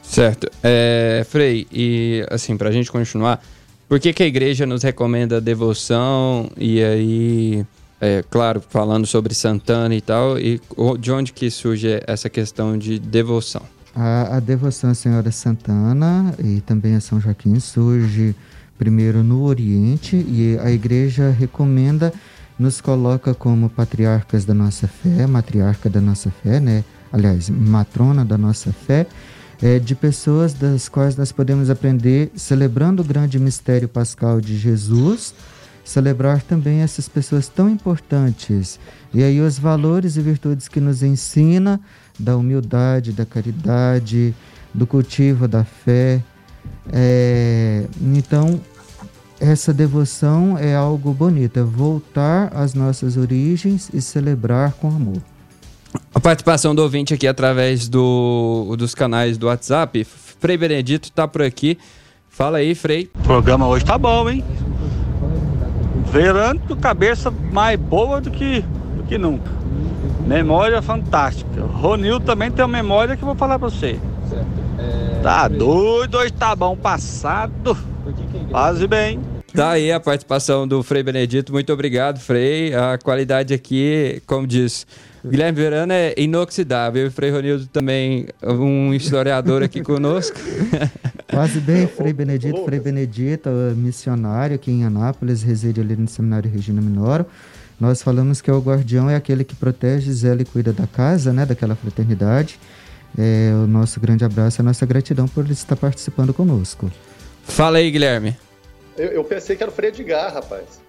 [0.01, 0.49] Certo.
[0.63, 3.43] É, Frei, e assim, para a gente continuar,
[3.89, 7.65] por que, que a igreja nos recomenda devoção e aí,
[7.99, 10.61] é, claro, falando sobre Santana e tal, e
[10.99, 13.61] de onde que surge essa questão de devoção?
[13.93, 18.35] A, a devoção à Senhora Santana e também a São Joaquim surge
[18.77, 22.13] primeiro no Oriente e a igreja recomenda,
[22.57, 26.83] nos coloca como patriarcas da nossa fé, matriarca da nossa fé, né?
[27.11, 29.07] Aliás, matrona da nossa fé
[29.61, 35.33] é, de pessoas das quais nós podemos aprender, celebrando o grande mistério pascal de Jesus,
[35.83, 38.79] celebrar também essas pessoas tão importantes.
[39.13, 41.79] E aí os valores e virtudes que nos ensina
[42.19, 44.33] da humildade, da caridade,
[44.73, 46.21] do cultivo da fé.
[46.91, 48.59] É, então,
[49.39, 55.21] essa devoção é algo bonito, é voltar às nossas origens e celebrar com amor.
[56.13, 60.03] A participação do ouvinte aqui através do, dos canais do WhatsApp.
[60.03, 61.77] Frei Benedito tá por aqui.
[62.29, 63.09] Fala aí, Frei.
[63.15, 64.43] O programa hoje tá bom, hein?
[66.11, 68.61] Verando cabeça mais boa do que,
[68.95, 69.51] do que nunca.
[70.25, 71.61] Memória fantástica.
[71.63, 73.99] Ronil também tem uma memória que eu vou falar pra você.
[74.29, 74.66] Certo.
[74.77, 75.19] É...
[75.21, 77.77] Tá doido, hoje tá bom passado.
[78.49, 79.19] Quase bem.
[79.53, 81.51] Tá aí a participação do Frei Benedito.
[81.51, 82.73] Muito obrigado, Frei.
[82.75, 84.85] A qualidade aqui, como diz
[85.25, 87.05] Guilherme Verano é inoxidável.
[87.05, 90.37] E o Frei Ronildo também, um historiador aqui conosco.
[91.29, 92.63] Quase bem, Frei Benedito.
[92.65, 97.25] Frei Benedito, missionário aqui em Anápolis, reside ali no Seminário Regina Minoro.
[97.79, 101.45] Nós falamos que o guardião é aquele que protege, zela e cuida da casa, né,
[101.45, 102.59] daquela fraternidade.
[103.17, 106.91] É, o nosso grande abraço, a nossa gratidão por estar participando conosco.
[107.43, 108.35] Fala aí, Guilherme.
[108.97, 110.81] Eu, eu pensei que era o Frei Edgar, rapaz.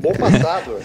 [0.00, 0.76] Bom passado.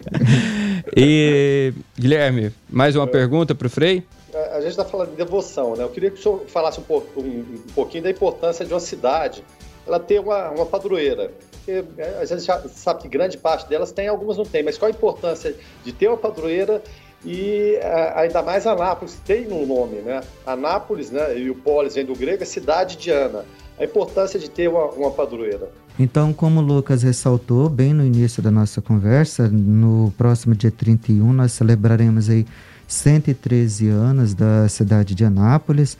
[0.96, 3.08] e, Guilherme, mais uma é.
[3.08, 4.04] pergunta para o Frei?
[4.52, 5.84] A gente está falando de devoção, né?
[5.84, 8.80] Eu queria que o senhor falasse um, pouco, um, um pouquinho da importância de uma
[8.80, 9.44] cidade
[9.86, 11.30] ela ter uma, uma padroeira.
[11.52, 14.76] Porque é, a gente já sabe que grande parte delas tem, algumas não tem, mas
[14.78, 15.54] qual a importância
[15.84, 16.82] de ter uma padroeira
[17.24, 17.78] e
[18.14, 20.20] ainda mais Anápolis, tem um nome, né?
[20.46, 21.38] Anápolis, né?
[21.38, 23.44] E o polis vem do grego, é cidade de Ana.
[23.78, 25.68] A importância de ter uma, uma padroeira.
[25.98, 31.32] Então, como o Lucas ressaltou bem no início da nossa conversa, no próximo dia 31
[31.32, 32.46] nós celebraremos aí
[32.86, 35.96] 113 anos da cidade de Anápolis.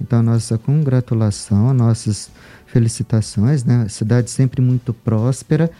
[0.00, 2.30] Então, nossa congratulação, nossas
[2.66, 3.86] felicitações, né?
[3.88, 5.70] Cidade sempre muito próspera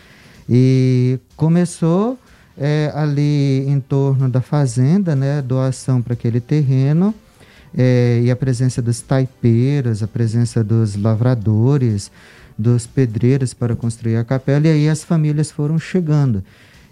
[0.49, 2.19] e começou
[2.59, 5.41] é, ali em torno da fazenda, né?
[5.41, 7.15] Doação para aquele terreno
[7.77, 12.11] é, e a presença dos taipeiros, a presença dos lavradores,
[12.57, 16.43] dos pedreiros para construir a capela, e aí as famílias foram chegando.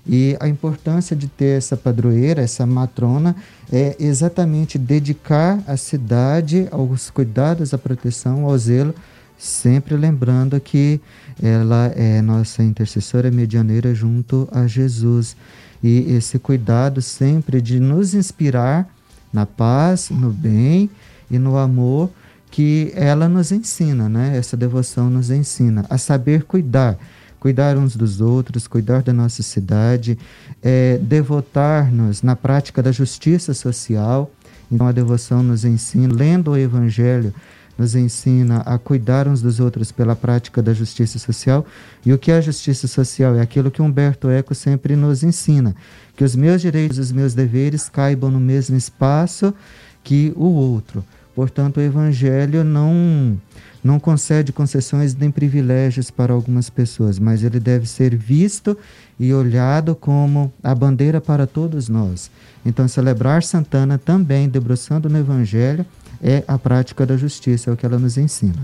[0.09, 3.35] E a importância de ter essa padroeira, essa matrona,
[3.73, 8.95] é exatamente dedicar a cidade aos cuidados, à proteção, ao zelo,
[9.39, 11.01] sempre lembrando que
[11.43, 15.37] ela é nossa intercessora medianeira junto a Jesus.
[15.83, 18.89] E esse cuidado sempre de nos inspirar
[19.33, 20.89] na paz, no bem
[21.31, 22.11] e no amor
[22.51, 24.37] que ela nos ensina, né?
[24.37, 26.97] Essa devoção nos ensina a saber cuidar,
[27.39, 30.19] cuidar uns dos outros, cuidar da nossa cidade,
[30.63, 34.31] é, devotar-nos na prática da justiça social.
[34.73, 37.35] Então a devoção nos ensina, lendo o Evangelho,
[37.79, 41.67] nos ensina a cuidar uns dos outros pela prática da justiça social.
[42.05, 43.35] E o que é a justiça social?
[43.35, 45.75] É aquilo que Humberto Eco sempre nos ensina:
[46.17, 49.55] que os meus direitos e os meus deveres caibam no mesmo espaço
[50.03, 51.05] que o outro.
[51.35, 53.39] Portanto, o Evangelho não,
[53.85, 58.75] não concede concessões nem privilégios para algumas pessoas, mas ele deve ser visto
[59.21, 62.31] e olhado como a bandeira para todos nós.
[62.65, 65.85] Então, celebrar Santana também, debruçando no Evangelho,
[66.23, 68.63] é a prática da justiça, é o que ela nos ensina.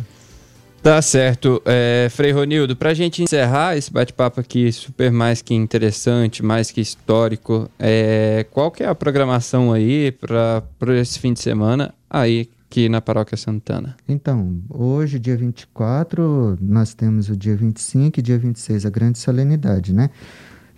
[0.82, 1.62] Tá certo.
[1.64, 6.72] É, Frei Ronildo, para a gente encerrar esse bate-papo aqui super mais que interessante, mais
[6.72, 10.64] que histórico, é, qual que é a programação aí para
[11.00, 13.94] esse fim de semana aí aqui na Paróquia Santana?
[14.08, 19.92] Então, hoje, dia 24, nós temos o dia 25 e dia 26, a grande solenidade,
[19.92, 20.10] né?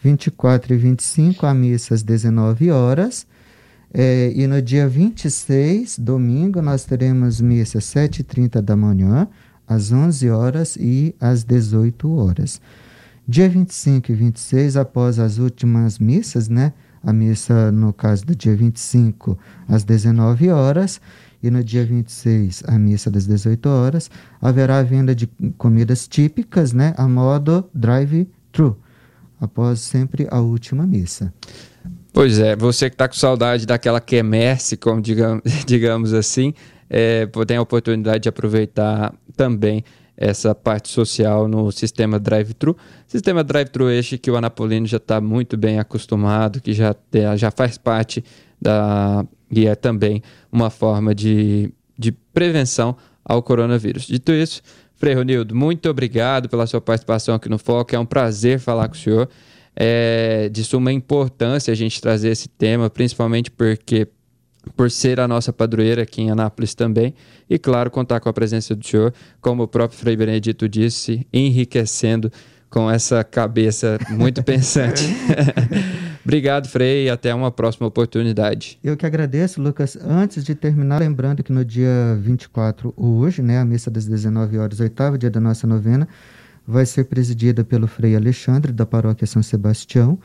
[0.02, 3.26] 24 e 25, a missa às 19 horas.
[3.96, 9.28] É, e no dia 26, domingo, nós teremos missa às 7h30 da manhã,
[9.68, 12.60] às 11 horas e às 18 horas.
[13.26, 16.72] Dia 25 e 26, após as últimas missas, né?
[17.04, 19.38] A missa, no caso do dia 25,
[19.68, 21.00] às 19 horas,
[21.40, 24.10] e no dia 26, a missa das 18 horas,
[24.42, 28.76] haverá a venda de comidas típicas, né, a modo drive-thru,
[29.40, 31.32] após sempre a última missa.
[32.14, 36.54] Pois é, você que está com saudade daquela quermesse, como digamos, digamos assim,
[36.88, 39.82] é, tem a oportunidade de aproveitar também
[40.16, 42.76] essa parte social no sistema drive-thru.
[43.08, 46.94] Sistema drive-thru este que o Anapolino já está muito bem acostumado, que já,
[47.36, 48.24] já faz parte
[48.62, 54.06] da, e é também uma forma de, de prevenção ao coronavírus.
[54.06, 54.62] Dito isso,
[54.94, 57.92] Frei Ronildo, muito obrigado pela sua participação aqui no Foco.
[57.92, 59.28] É um prazer falar com o senhor.
[59.76, 64.06] É de suma importância a gente trazer esse tema, principalmente porque
[64.76, 67.14] por ser a nossa padroeira aqui em Anápolis também,
[67.48, 72.30] e claro, contar com a presença do senhor, como o próprio Frei Benedito disse, enriquecendo
[72.70, 75.04] com essa cabeça muito pensante.
[76.24, 78.78] Obrigado, Frei, e até uma próxima oportunidade.
[78.82, 79.96] Eu que agradeço, Lucas.
[80.02, 84.80] Antes de terminar, lembrando que no dia 24, hoje, né, a missa das 19 horas,
[84.80, 86.08] oitavo dia da nossa novena,
[86.66, 90.18] vai ser presidida pelo Frei Alexandre, da paróquia São Sebastião.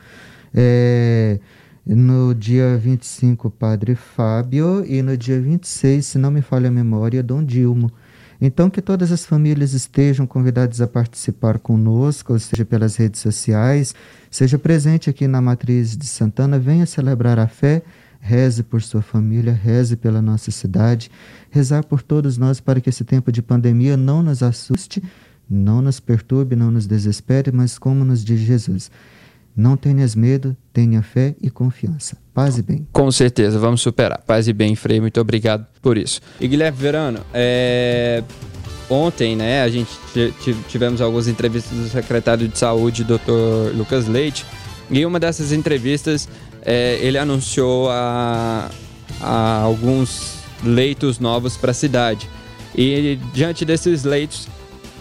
[0.54, 1.38] É,
[1.86, 7.22] no dia 25, Padre Fábio, e no dia 26, se não me falha a memória,
[7.22, 7.90] Dom Dilmo.
[8.40, 13.94] Então, que todas as famílias estejam convidadas a participar conosco, seja, pelas redes sociais,
[14.30, 17.82] seja presente aqui na Matriz de Santana, venha celebrar a fé,
[18.18, 21.10] reze por sua família, reze pela nossa cidade,
[21.50, 25.02] rezar por todos nós para que esse tempo de pandemia não nos assuste,
[25.50, 28.90] não nos perturbe, não nos desespere, mas como nos diz Jesus.
[29.56, 32.16] Não tenhas medo, tenha fé e confiança.
[32.32, 32.86] Paz e bem.
[32.92, 34.22] Com certeza, vamos superar.
[34.24, 36.20] Paz e bem, Frei, muito obrigado por isso.
[36.40, 38.22] E Guilherme Verano, é...
[38.88, 39.90] ontem, né, a gente
[40.68, 43.74] tivemos algumas entrevistas do secretário de saúde, Dr.
[43.74, 44.46] Lucas Leite,
[44.88, 46.28] e uma dessas entrevistas
[46.62, 48.70] é, ele anunciou a,
[49.20, 52.28] a alguns leitos novos para a cidade.
[52.74, 54.48] E diante desses leitos,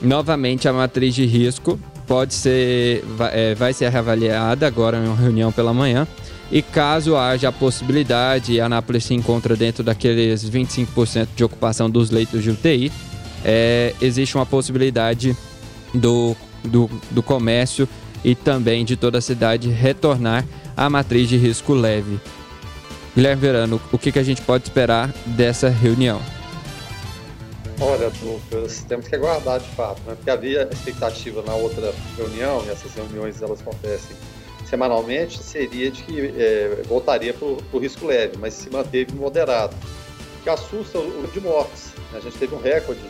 [0.01, 5.15] novamente a matriz de risco pode ser, vai, é, vai ser reavaliada agora em uma
[5.15, 6.07] reunião pela manhã.
[6.51, 11.87] E caso haja a possibilidade, e a Anápolis se encontra dentro daqueles 25% de ocupação
[11.87, 12.91] dos leitos de UTI,
[13.45, 15.37] é, existe uma possibilidade
[15.93, 17.87] do, do, do comércio
[18.23, 20.43] e também de toda a cidade retornar
[20.75, 22.19] à matriz de risco leve.
[23.15, 26.19] Guilherme Verano, o que, que a gente pode esperar dessa reunião?
[27.81, 30.13] Olha, Lucas, temos que aguardar de fato, né?
[30.13, 34.17] porque havia expectativa na outra reunião, e essas reuniões elas acontecem
[34.69, 39.75] semanalmente, seria de que é, voltaria para o risco leve, mas se manteve moderado,
[40.43, 41.93] que assusta o de mortes.
[42.11, 42.17] Né?
[42.17, 43.01] A gente teve um recorde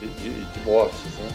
[0.00, 1.28] de, de, de mortes, né?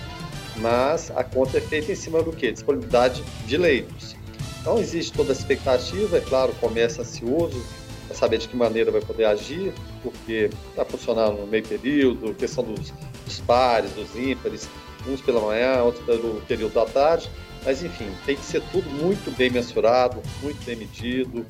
[0.58, 2.52] mas a conta é feita em cima do quê?
[2.52, 4.16] Disponibilidade de leitos.
[4.62, 7.60] Então existe toda a expectativa, é claro, começa ansioso,
[8.08, 12.64] para saber de que maneira vai poder agir, porque está funcionando no meio período, questão
[12.64, 12.94] dos,
[13.26, 14.70] dos pares, dos ímpares,
[15.08, 17.30] uns pela manhã, outros pelo período da tarde,
[17.66, 21.46] mas enfim, tem que ser tudo muito bem mensurado, muito bem medido,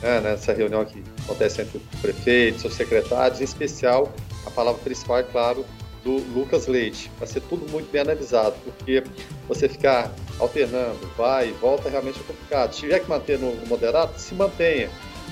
[0.00, 4.12] né, nessa reunião que acontece entre prefeitos, os secretários, em especial
[4.46, 5.64] a palavra principal, é claro,
[6.04, 9.02] do Lucas Leite, para ser tudo muito bem analisado, porque
[9.48, 12.72] você ficar alternando, vai e volta, realmente é complicado.
[12.72, 14.88] Se tiver que manter no moderado, se mantenha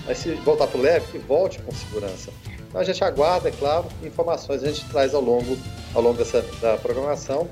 [0.07, 2.31] mas se voltar para o leve, que volte com segurança.
[2.69, 5.57] Então a gente aguarda, é claro, informações a gente traz ao longo,
[5.95, 7.49] ao longo dessa, da programação,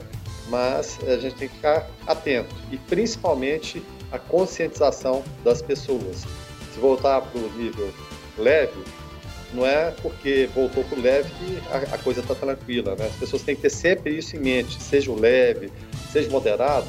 [0.49, 6.25] mas a gente tem que ficar atento e principalmente a conscientização das pessoas.
[6.75, 7.93] Se voltar para o nível
[8.37, 8.83] leve,
[9.53, 12.97] não é porque voltou para o leve que a, a coisa está tranquila.
[12.97, 13.07] Né?
[13.07, 15.71] As pessoas têm que ter sempre isso em mente, seja o leve,
[16.11, 16.87] seja moderado.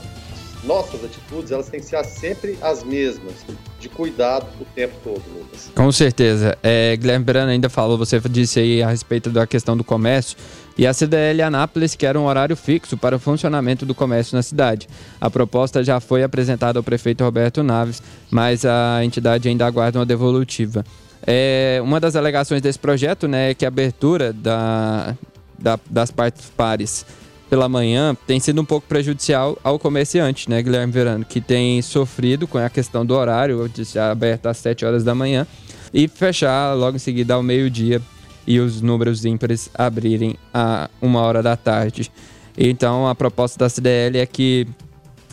[0.66, 3.34] Nossas atitudes elas têm que ser sempre as mesmas,
[3.80, 5.70] de cuidado o tempo todo, Lucas.
[5.76, 6.58] Com certeza.
[6.64, 10.38] É, Guilherme Brana ainda falou, você disse aí a respeito da questão do comércio,
[10.78, 14.88] e a CDL Anápolis quer um horário fixo para o funcionamento do comércio na cidade.
[15.20, 18.02] A proposta já foi apresentada ao prefeito Roberto Naves,
[18.32, 20.84] mas a entidade ainda aguarda uma devolutiva.
[21.26, 25.16] É, uma das alegações desse projeto né, é que a abertura da,
[25.60, 27.06] da, das partes pares
[27.54, 32.48] pela manhã tem sido um pouco prejudicial ao comerciante, né, Guilherme Verano, que tem sofrido
[32.48, 35.46] com a questão do horário, de aberto às 7 horas da manhã,
[35.94, 38.02] e fechar logo em seguida ao meio-dia
[38.48, 42.12] e os números ímpares abrirem a uma hora da tarde.
[42.58, 44.66] Então a proposta da CDL é que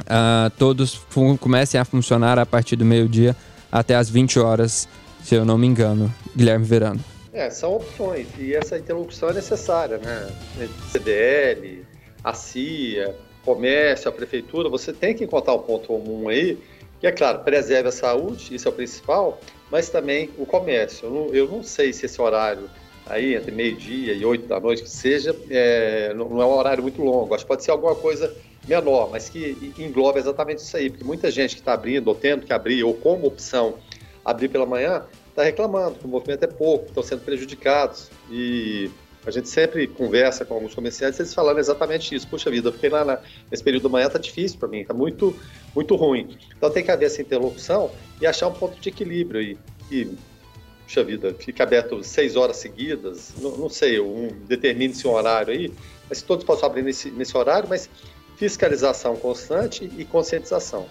[0.01, 1.01] uh, todos
[1.41, 3.35] comecem a funcionar a partir do meio-dia
[3.73, 4.87] até as 20 horas
[5.25, 7.01] se eu não me engano, Guilherme Verano.
[7.33, 10.29] É, são opções e essa interlocução é necessária, né?
[10.93, 11.87] CDL,
[12.23, 16.59] a CIA, comércio, a prefeitura, você tem que encontrar um ponto comum aí,
[17.01, 19.41] que é claro, preserve a saúde, isso é o principal,
[19.71, 21.07] mas também o comércio.
[21.07, 22.69] Eu não, eu não sei se esse horário
[23.07, 27.03] aí, entre meio-dia e oito da noite, que seja, é, não é um horário muito
[27.03, 28.35] longo, acho que pode ser alguma coisa
[28.69, 32.47] menor, mas que engloba exatamente isso aí, porque muita gente que está abrindo, ou tendo
[32.47, 33.75] que abrir, ou como opção
[34.25, 38.11] abrir pela manhã, está reclamando que o movimento é pouco, estão sendo prejudicados.
[38.31, 38.91] E
[39.25, 42.27] a gente sempre conversa com alguns comerciantes, eles falando exatamente isso.
[42.27, 43.19] Puxa vida, eu fiquei lá na,
[43.51, 45.37] nesse período da manhã, está difícil para mim, está muito,
[45.75, 46.37] muito ruim.
[46.57, 47.91] Então tem que haver essa interlocução
[48.21, 49.59] e achar um ponto de equilíbrio aí.
[49.91, 50.09] E,
[50.85, 55.73] puxa vida, fica aberto seis horas seguidas, não, não sei, um, determine-se um horário aí,
[56.09, 57.91] mas todos possam abrir nesse, nesse horário, mas
[58.37, 60.87] fiscalização constante e conscientização.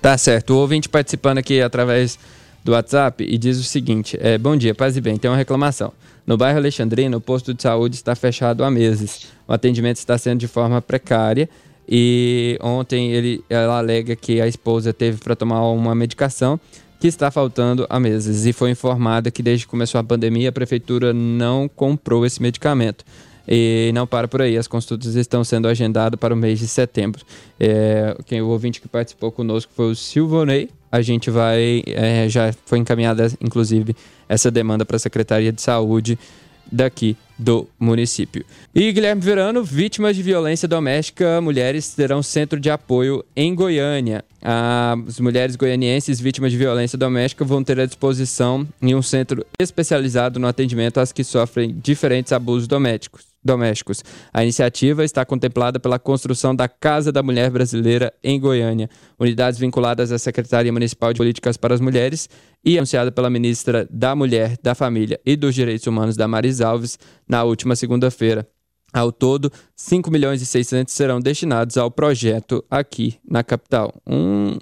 [0.00, 0.54] Tá certo.
[0.54, 2.18] O ouvinte participando aqui através
[2.64, 5.92] do WhatsApp e diz o seguinte: é, Bom dia, paz e bem, tem uma reclamação.
[6.26, 9.28] No bairro Alexandrino, o posto de saúde está fechado há meses.
[9.46, 11.48] O atendimento está sendo de forma precária
[11.88, 16.58] e ontem ele, ela alega que a esposa teve para tomar uma medicação
[16.98, 20.52] que está faltando há meses e foi informada que desde que começou a pandemia a
[20.52, 23.04] prefeitura não comprou esse medicamento.
[23.48, 27.24] E não para por aí, as consultas estão sendo agendadas para o mês de setembro.
[27.60, 32.52] É, quem o ouvinte que participou conosco foi o Silvonei, a gente vai, é, já
[32.64, 33.94] foi encaminhada, inclusive,
[34.28, 36.18] essa demanda para a Secretaria de Saúde
[36.70, 38.44] daqui do município.
[38.74, 44.24] E Guilherme Verano, vítimas de violência doméstica, mulheres terão centro de apoio em Goiânia.
[44.42, 50.38] As mulheres goianienses vítimas de violência doméstica vão ter à disposição em um centro especializado
[50.38, 54.04] no atendimento às que sofrem diferentes abusos domésticos domésticos.
[54.32, 60.12] A iniciativa está contemplada pela construção da Casa da Mulher Brasileira em Goiânia, unidades vinculadas
[60.12, 62.28] à Secretaria Municipal de Políticas para as Mulheres
[62.64, 67.44] e anunciada pela ministra da Mulher, da Família e dos Direitos Humanos, Damaris Alves, na
[67.44, 68.46] última segunda-feira.
[68.92, 73.92] Ao todo, 5 milhões e 600 serão destinados ao projeto aqui na capital.
[74.06, 74.56] Um,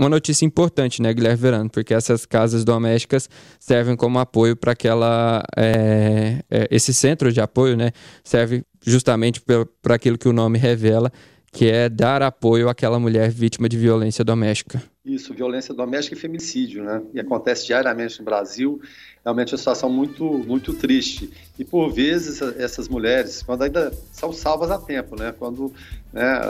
[0.00, 1.70] uma notícia importante, né, Guilherme Verano?
[1.70, 3.28] Porque essas casas domésticas
[3.58, 5.44] servem como apoio para aquela.
[5.56, 7.92] É, é, esse centro de apoio, né?
[8.24, 9.42] Serve justamente
[9.82, 11.12] para aquilo que o nome revela,
[11.52, 14.82] que é dar apoio àquela mulher vítima de violência doméstica.
[15.04, 17.02] Isso, violência doméstica e feminicídio, né?
[17.12, 18.80] E acontece diariamente no Brasil
[19.24, 21.30] realmente é uma situação muito, muito triste.
[21.58, 25.34] E por vezes essas mulheres, quando ainda são salvas a tempo, né?
[25.38, 25.72] quando
[26.12, 26.40] né,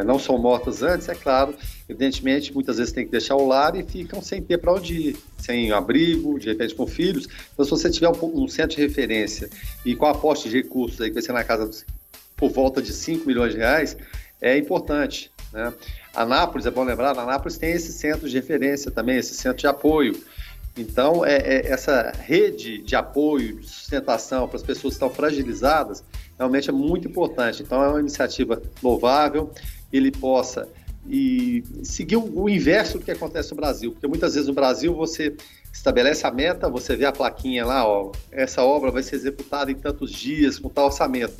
[0.00, 1.54] é, não são mortas antes, é claro,
[1.88, 5.16] evidentemente, muitas vezes tem que deixar o lar e ficam sem ter para onde ir,
[5.38, 7.28] sem abrigo, de repente com filhos.
[7.52, 9.48] Então, se você tiver um, um centro de referência
[9.84, 11.84] e com aposta de recursos aí, que vai ser na casa dos,
[12.36, 13.96] por volta de 5 milhões de reais,
[14.40, 15.30] é importante.
[15.52, 15.72] Né?
[16.14, 20.20] Anápolis, é bom lembrar, Anápolis tem esse centro de referência também, esse centro de apoio.
[20.76, 26.04] Então, é, é, essa rede de apoio, de sustentação para as pessoas que estão fragilizadas,
[26.38, 27.62] realmente é muito importante.
[27.62, 29.50] Então, é uma iniciativa louvável,
[29.92, 30.68] ele possa
[31.08, 35.36] e seguir o, inverso do que acontece no Brasil, porque muitas vezes no Brasil você
[35.72, 39.76] estabelece a meta, você vê a plaquinha lá, ó, essa obra vai ser executada em
[39.76, 41.34] tantos dias, com tal orçamento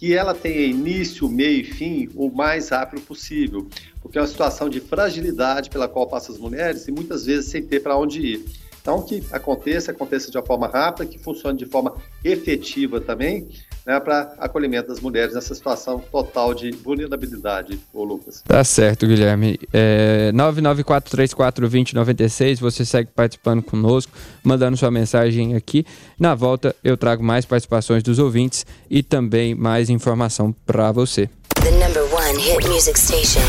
[0.00, 3.68] que ela tenha início, meio e fim o mais rápido possível,
[4.00, 7.62] porque é uma situação de fragilidade pela qual passam as mulheres e muitas vezes sem
[7.62, 8.44] ter para onde ir.
[8.80, 11.94] Então, que aconteça, aconteça de uma forma rápida, que funcione de forma
[12.24, 13.46] efetiva também,
[13.86, 18.42] né, para acolhimento das mulheres nessa situação total de vulnerabilidade, ô Lucas.
[18.46, 19.58] Tá certo, Guilherme.
[19.72, 24.12] É, 994342096, você segue participando conosco,
[24.42, 25.86] mandando sua mensagem aqui.
[26.18, 31.28] Na volta, eu trago mais participações dos ouvintes e também mais informação para você.
[31.62, 33.40] The number one hit music station.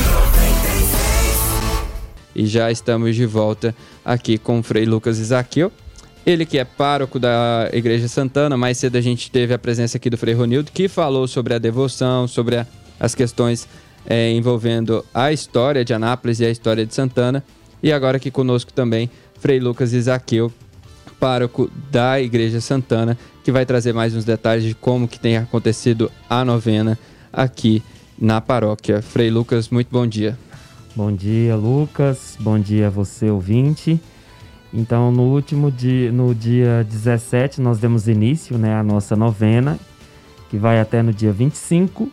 [2.33, 5.71] E já estamos de volta aqui com o Frei Lucas Isaquil.
[6.25, 10.09] Ele que é pároco da Igreja Santana, mais cedo a gente teve a presença aqui
[10.09, 12.67] do Frei Ronildo, que falou sobre a devoção, sobre a,
[12.99, 13.67] as questões
[14.05, 17.43] é, envolvendo a história de Anápolis e a história de Santana.
[17.81, 19.09] E agora aqui conosco também
[19.39, 20.51] Frei Lucas Isaqueu,
[21.19, 26.11] pároco da Igreja Santana, que vai trazer mais uns detalhes de como que tem acontecido
[26.29, 26.99] a novena
[27.33, 27.81] aqui
[28.19, 29.01] na paróquia.
[29.01, 30.37] Frei Lucas, muito bom dia.
[30.95, 32.37] Bom dia, Lucas.
[32.39, 33.99] Bom dia a você, ouvinte.
[34.73, 39.77] Então, no último dia, no dia 17, nós demos início né, à nossa novena,
[40.49, 42.09] que vai até no dia 25,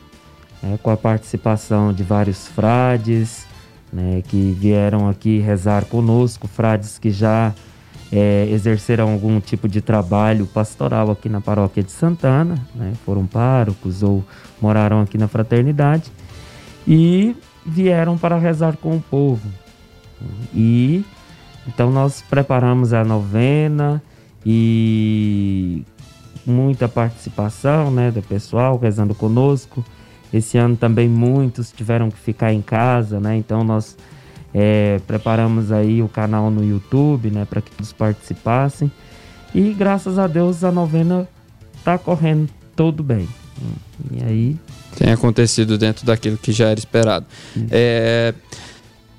[0.62, 3.46] né, com a participação de vários frades,
[3.92, 7.54] né, que vieram aqui rezar conosco, frades que já
[8.11, 14.02] é, exerceram algum tipo de trabalho pastoral aqui na paróquia de Santana, né, foram párocos
[14.02, 14.24] ou
[14.61, 16.11] moraram aqui na fraternidade
[16.86, 19.46] e vieram para rezar com o povo.
[20.52, 21.04] E
[21.69, 24.03] então nós preparamos a novena
[24.45, 25.85] e
[26.47, 29.85] muita participação, né, do pessoal rezando conosco.
[30.33, 33.37] Esse ano também muitos tiveram que ficar em casa, né?
[33.37, 33.97] Então nós
[34.53, 38.91] é, preparamos aí o canal no YouTube, né, para que todos participassem.
[39.55, 41.29] E graças a Deus a novena
[41.85, 43.29] tá correndo tudo bem.
[44.11, 44.57] E aí.
[44.97, 47.27] Tem acontecido dentro daquilo que já era esperado.
[47.71, 48.35] É,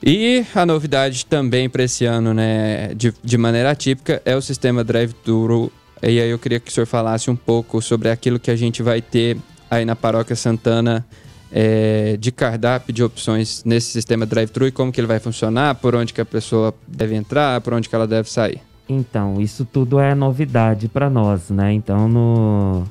[0.04, 4.84] e a novidade também para esse ano, né, de, de maneira atípica, é o sistema
[4.84, 5.72] Drive-Thru.
[6.02, 8.82] E aí eu queria que o senhor falasse um pouco sobre aquilo que a gente
[8.82, 9.38] vai ter
[9.70, 11.06] aí na Paróquia Santana
[11.52, 15.96] é, de cardápio de opções nesse sistema drive-thru e como que ele vai funcionar, por
[15.96, 18.62] onde que a pessoa deve entrar, por onde que ela deve sair.
[18.88, 21.74] Então, isso tudo é novidade para nós, né?
[21.74, 22.84] Então, no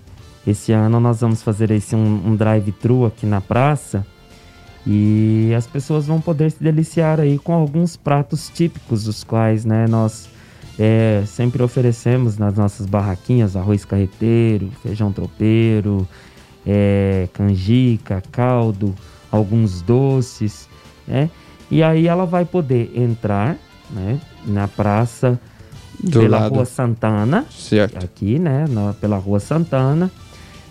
[0.47, 4.07] esse ano nós vamos fazer esse um, um drive-thru aqui na praça
[4.91, 9.87] e as pessoas vão poder se deliciar aí com alguns pratos típicos, os quais, né,
[9.87, 10.31] nós
[10.79, 16.09] é, sempre oferecemos nas nossas barraquinhas, arroz carreteiro, feijão tropeiro,
[16.67, 18.95] é, canjica, caldo,
[19.31, 20.67] alguns doces,
[21.07, 21.29] né?
[21.71, 23.59] E aí ela vai poder entrar,
[23.91, 25.39] né, na praça
[26.03, 26.55] Do pela lado.
[26.55, 28.03] Rua Santana, certo.
[28.03, 30.11] aqui, né, na, pela Rua Santana.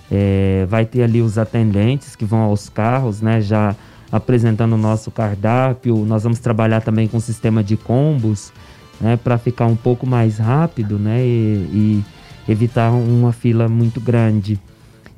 [0.09, 3.75] É, vai ter ali os atendentes que vão aos carros, né, já
[4.11, 5.97] apresentando o nosso cardápio.
[6.05, 8.51] Nós vamos trabalhar também com o sistema de combos,
[8.99, 12.03] né, para ficar um pouco mais rápido, né, e,
[12.47, 14.59] e evitar uma fila muito grande.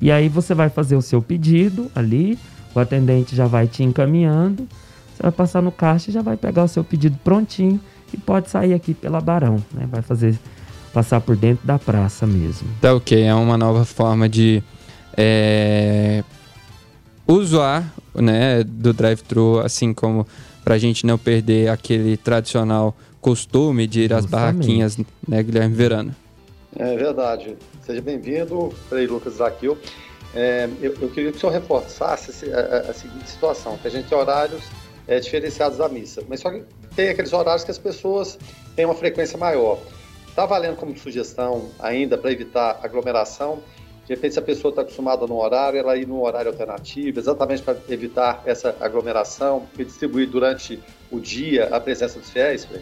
[0.00, 2.38] E aí você vai fazer o seu pedido ali,
[2.74, 4.66] o atendente já vai te encaminhando,
[5.14, 7.78] você vai passar no caixa e já vai pegar o seu pedido prontinho
[8.12, 9.86] e pode sair aqui pela Barão, né?
[9.90, 10.38] Vai fazer
[10.92, 12.66] passar por dentro da praça mesmo.
[12.80, 14.62] Tá ok, é uma nova forma de
[15.16, 16.24] é,
[17.30, 20.26] usar né, do drive-thru, assim como
[20.64, 26.14] para a gente não perder aquele tradicional costume de ir às barraquinhas, né, Guilherme Verano?
[26.76, 27.56] É verdade.
[27.84, 29.76] Seja bem-vindo, Frei Lucas Zaquil.
[30.34, 33.90] É, eu, eu, queria que o senhor reforçasse a, a, a seguinte situação, que a
[33.90, 34.62] gente tem horários
[35.08, 36.62] é, diferenciados da missa, mas só que
[36.94, 38.38] tem aqueles horários que as pessoas
[38.76, 39.78] têm uma frequência maior.
[40.28, 43.60] Está valendo como sugestão ainda para evitar aglomeração?
[44.10, 47.62] De repente, se a pessoa está acostumada no horário, ela ir num horário alternativo, exatamente
[47.62, 50.80] para evitar essa aglomeração e distribuir durante
[51.12, 52.64] o dia a presença dos fiéis?
[52.64, 52.80] Frei?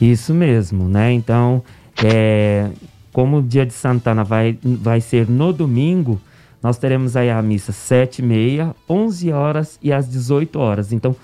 [0.00, 1.10] Isso mesmo, né?
[1.10, 1.64] Então,
[2.04, 2.70] é,
[3.12, 6.20] como o dia de Santana vai, vai ser no domingo,
[6.62, 10.92] nós teremos aí a missa 7 e meia, 11 horas e às 18 horas.
[10.92, 11.16] Então,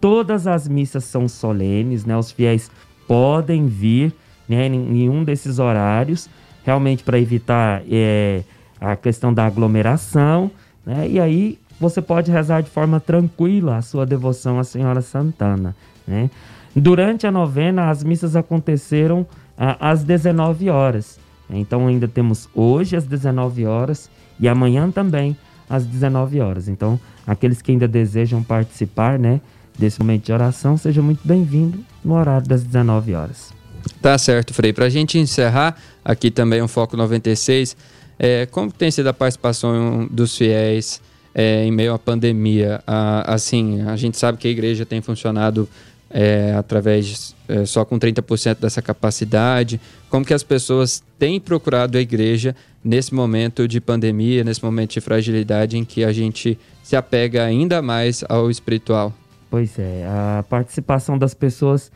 [0.00, 2.16] todas as missas são solenes, né?
[2.16, 2.72] Os fiéis
[3.06, 4.12] podem vir
[4.48, 6.28] né, em um desses horários,
[6.64, 8.42] realmente para evitar é,
[8.80, 10.50] a questão da aglomeração,
[10.84, 11.08] né?
[11.08, 15.74] E aí você pode rezar de forma tranquila a sua devoção à Senhora Santana,
[16.06, 16.30] né?
[16.74, 21.18] Durante a novena, as missas aconteceram ah, às 19 horas.
[21.48, 25.36] Então ainda temos hoje às 19 horas e amanhã também
[25.68, 26.68] às 19 horas.
[26.68, 29.40] Então, aqueles que ainda desejam participar, né,
[29.78, 33.52] desse momento de oração, seja muito bem-vindo no horário das 19 horas.
[34.00, 34.72] Tá certo, Frei.
[34.72, 37.76] Para a gente encerrar, aqui também um Foco 96,
[38.18, 41.00] é, como tem sido a participação dos fiéis
[41.34, 42.82] é, em meio à pandemia?
[42.86, 45.68] Ah, assim, a gente sabe que a igreja tem funcionado
[46.10, 49.80] é, através é, só com 30% dessa capacidade?
[50.08, 55.00] Como que as pessoas têm procurado a igreja nesse momento de pandemia, nesse momento de
[55.00, 59.12] fragilidade em que a gente se apega ainda mais ao espiritual?
[59.50, 61.90] Pois é, a participação das pessoas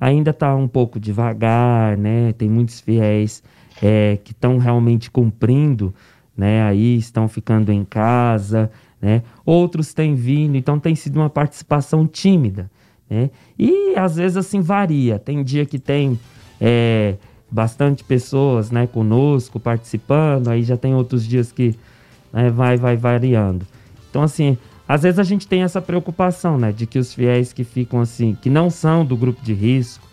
[0.00, 2.32] ainda está um pouco devagar, né?
[2.36, 3.42] Tem muitos fiéis
[3.82, 5.94] é, que estão realmente cumprindo,
[6.36, 6.62] né?
[6.62, 8.70] Aí estão ficando em casa,
[9.00, 9.22] né?
[9.44, 12.70] Outros têm vindo, então tem sido uma participação tímida.
[13.08, 13.30] Né?
[13.58, 15.18] E às vezes assim varia.
[15.18, 16.18] Tem dia que tem
[16.60, 17.16] é,
[17.50, 21.74] bastante pessoas, né, conosco, participando, aí já tem outros dias que
[22.32, 23.66] né, vai, vai variando.
[24.10, 24.58] Então, assim,
[24.88, 28.36] às vezes a gente tem essa preocupação, né, de que os fiéis que ficam assim,
[28.40, 30.05] que não são do grupo de risco,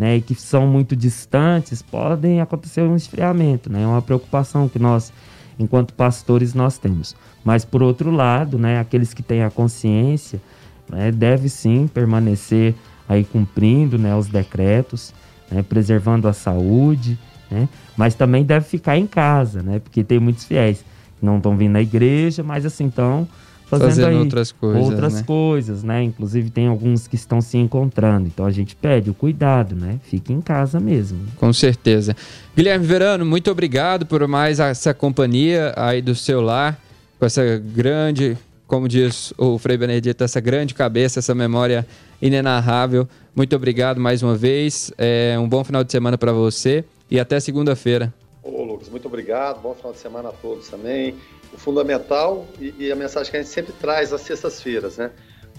[0.00, 4.78] né, e que são muito distantes, podem acontecer um esfriamento, né, é uma preocupação que
[4.78, 5.12] nós,
[5.58, 7.14] enquanto pastores, nós temos.
[7.44, 10.40] Mas, por outro lado, né, aqueles que têm a consciência,
[10.88, 12.74] né, deve sim permanecer
[13.06, 15.12] aí cumprindo, né, os decretos,
[15.50, 17.18] né, preservando a saúde,
[17.50, 20.78] né, mas também deve ficar em casa, né, porque tem muitos fiéis
[21.18, 23.28] que não estão vindo na igreja, mas assim estão
[23.70, 25.22] fazendo, fazendo aí outras coisas, outras né?
[25.22, 26.02] coisas, né?
[26.02, 28.26] Inclusive tem alguns que estão se encontrando.
[28.26, 30.00] Então a gente pede o cuidado, né?
[30.02, 31.20] Fique em casa mesmo.
[31.36, 32.16] Com certeza.
[32.56, 36.78] Guilherme Verano, muito obrigado por mais essa companhia aí do seu lar,
[37.18, 41.86] com essa grande, como diz o Frei Benedito, essa grande cabeça, essa memória
[42.20, 43.08] inenarrável.
[43.36, 44.92] Muito obrigado mais uma vez.
[44.98, 48.12] É um bom final de semana para você e até segunda-feira.
[48.42, 49.60] Ô, Lucas, muito obrigado.
[49.62, 51.14] Bom final de semana a todos também
[51.56, 55.10] fundamental e, e, a mensagem que a gente sempre traz às sextas-feiras, né?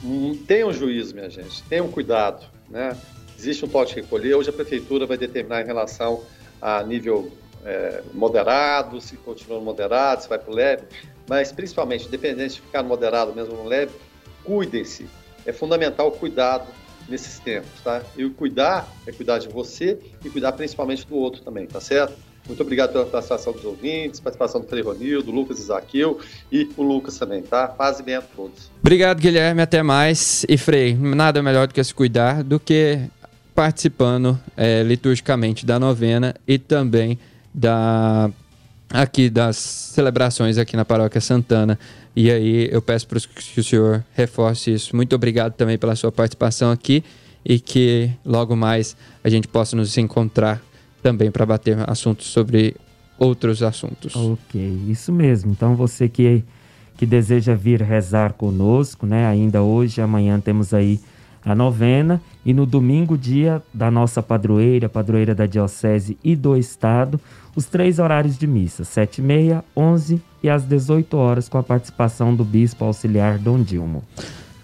[0.04, 2.98] Hum, tenham juízo, minha gente, tenham cuidado, né?
[3.38, 6.24] Existe um de recolher, hoje a prefeitura vai determinar em relação
[6.62, 7.32] a nível
[7.66, 10.84] é, moderado, se continua moderado, se vai para o leve,
[11.28, 13.94] mas principalmente, independente de ficar moderado mesmo no leve,
[14.44, 15.08] cuidem-se.
[15.46, 16.68] É fundamental o cuidado
[17.10, 18.02] nesses tempos, tá?
[18.16, 22.16] E o cuidar é cuidar de você e cuidar principalmente do outro também, tá certo?
[22.52, 26.20] Muito obrigado pela participação dos ouvintes, participação do Frei Ronildo, Lucas Isaquil
[26.52, 27.66] e o Lucas também, tá?
[27.66, 28.70] Paz e bem a todos.
[28.82, 29.62] Obrigado, Guilherme.
[29.62, 30.46] Até mais.
[30.50, 33.00] E Frei, nada melhor do que se cuidar do que
[33.56, 37.18] participando é, liturgicamente da novena e também
[37.54, 38.30] da
[38.90, 41.80] aqui das celebrações aqui na Paróquia Santana.
[42.14, 44.94] E aí eu peço para que o senhor reforce isso.
[44.94, 47.02] Muito obrigado também pela sua participação aqui
[47.46, 50.62] e que logo mais a gente possa nos encontrar
[51.02, 52.76] também para bater assuntos sobre
[53.18, 54.16] outros assuntos.
[54.16, 55.52] Ok, isso mesmo.
[55.52, 56.44] Então você que,
[56.98, 59.28] que deseja vir rezar conosco, né?
[59.28, 61.00] Ainda hoje, amanhã temos aí
[61.44, 67.20] a novena e no domingo, dia da nossa padroeira, padroeira da Diocese e do Estado,
[67.56, 71.64] os três horários de missa, 7 e meia, 11 e às 18 horas, com a
[71.64, 74.04] participação do Bispo Auxiliar Dom Dilmo.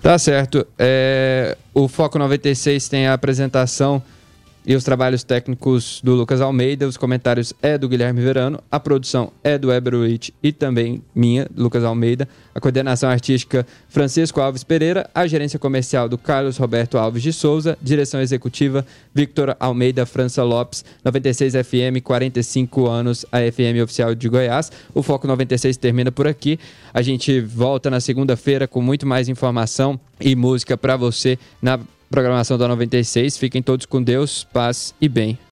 [0.01, 0.65] Tá certo.
[0.77, 4.01] É, o Foco 96 tem a apresentação
[4.67, 9.31] e os trabalhos técnicos do Lucas Almeida, os comentários é do Guilherme Verano, a produção
[9.41, 15.09] é do Eber Witt e também minha, Lucas Almeida, a coordenação artística Francisco Alves Pereira,
[15.15, 20.83] a gerência comercial do Carlos Roberto Alves de Souza, direção executiva Victor Almeida França Lopes,
[21.01, 24.69] 96 FM, 45 anos, a FM oficial de Goiás.
[24.93, 26.59] O Foco 96 termina por aqui.
[26.93, 31.79] A gente volta na segunda-feira com muito mais informação e música para você na
[32.09, 33.37] programação da 96.
[33.37, 35.37] Fiquem todos com Deus, paz e bem.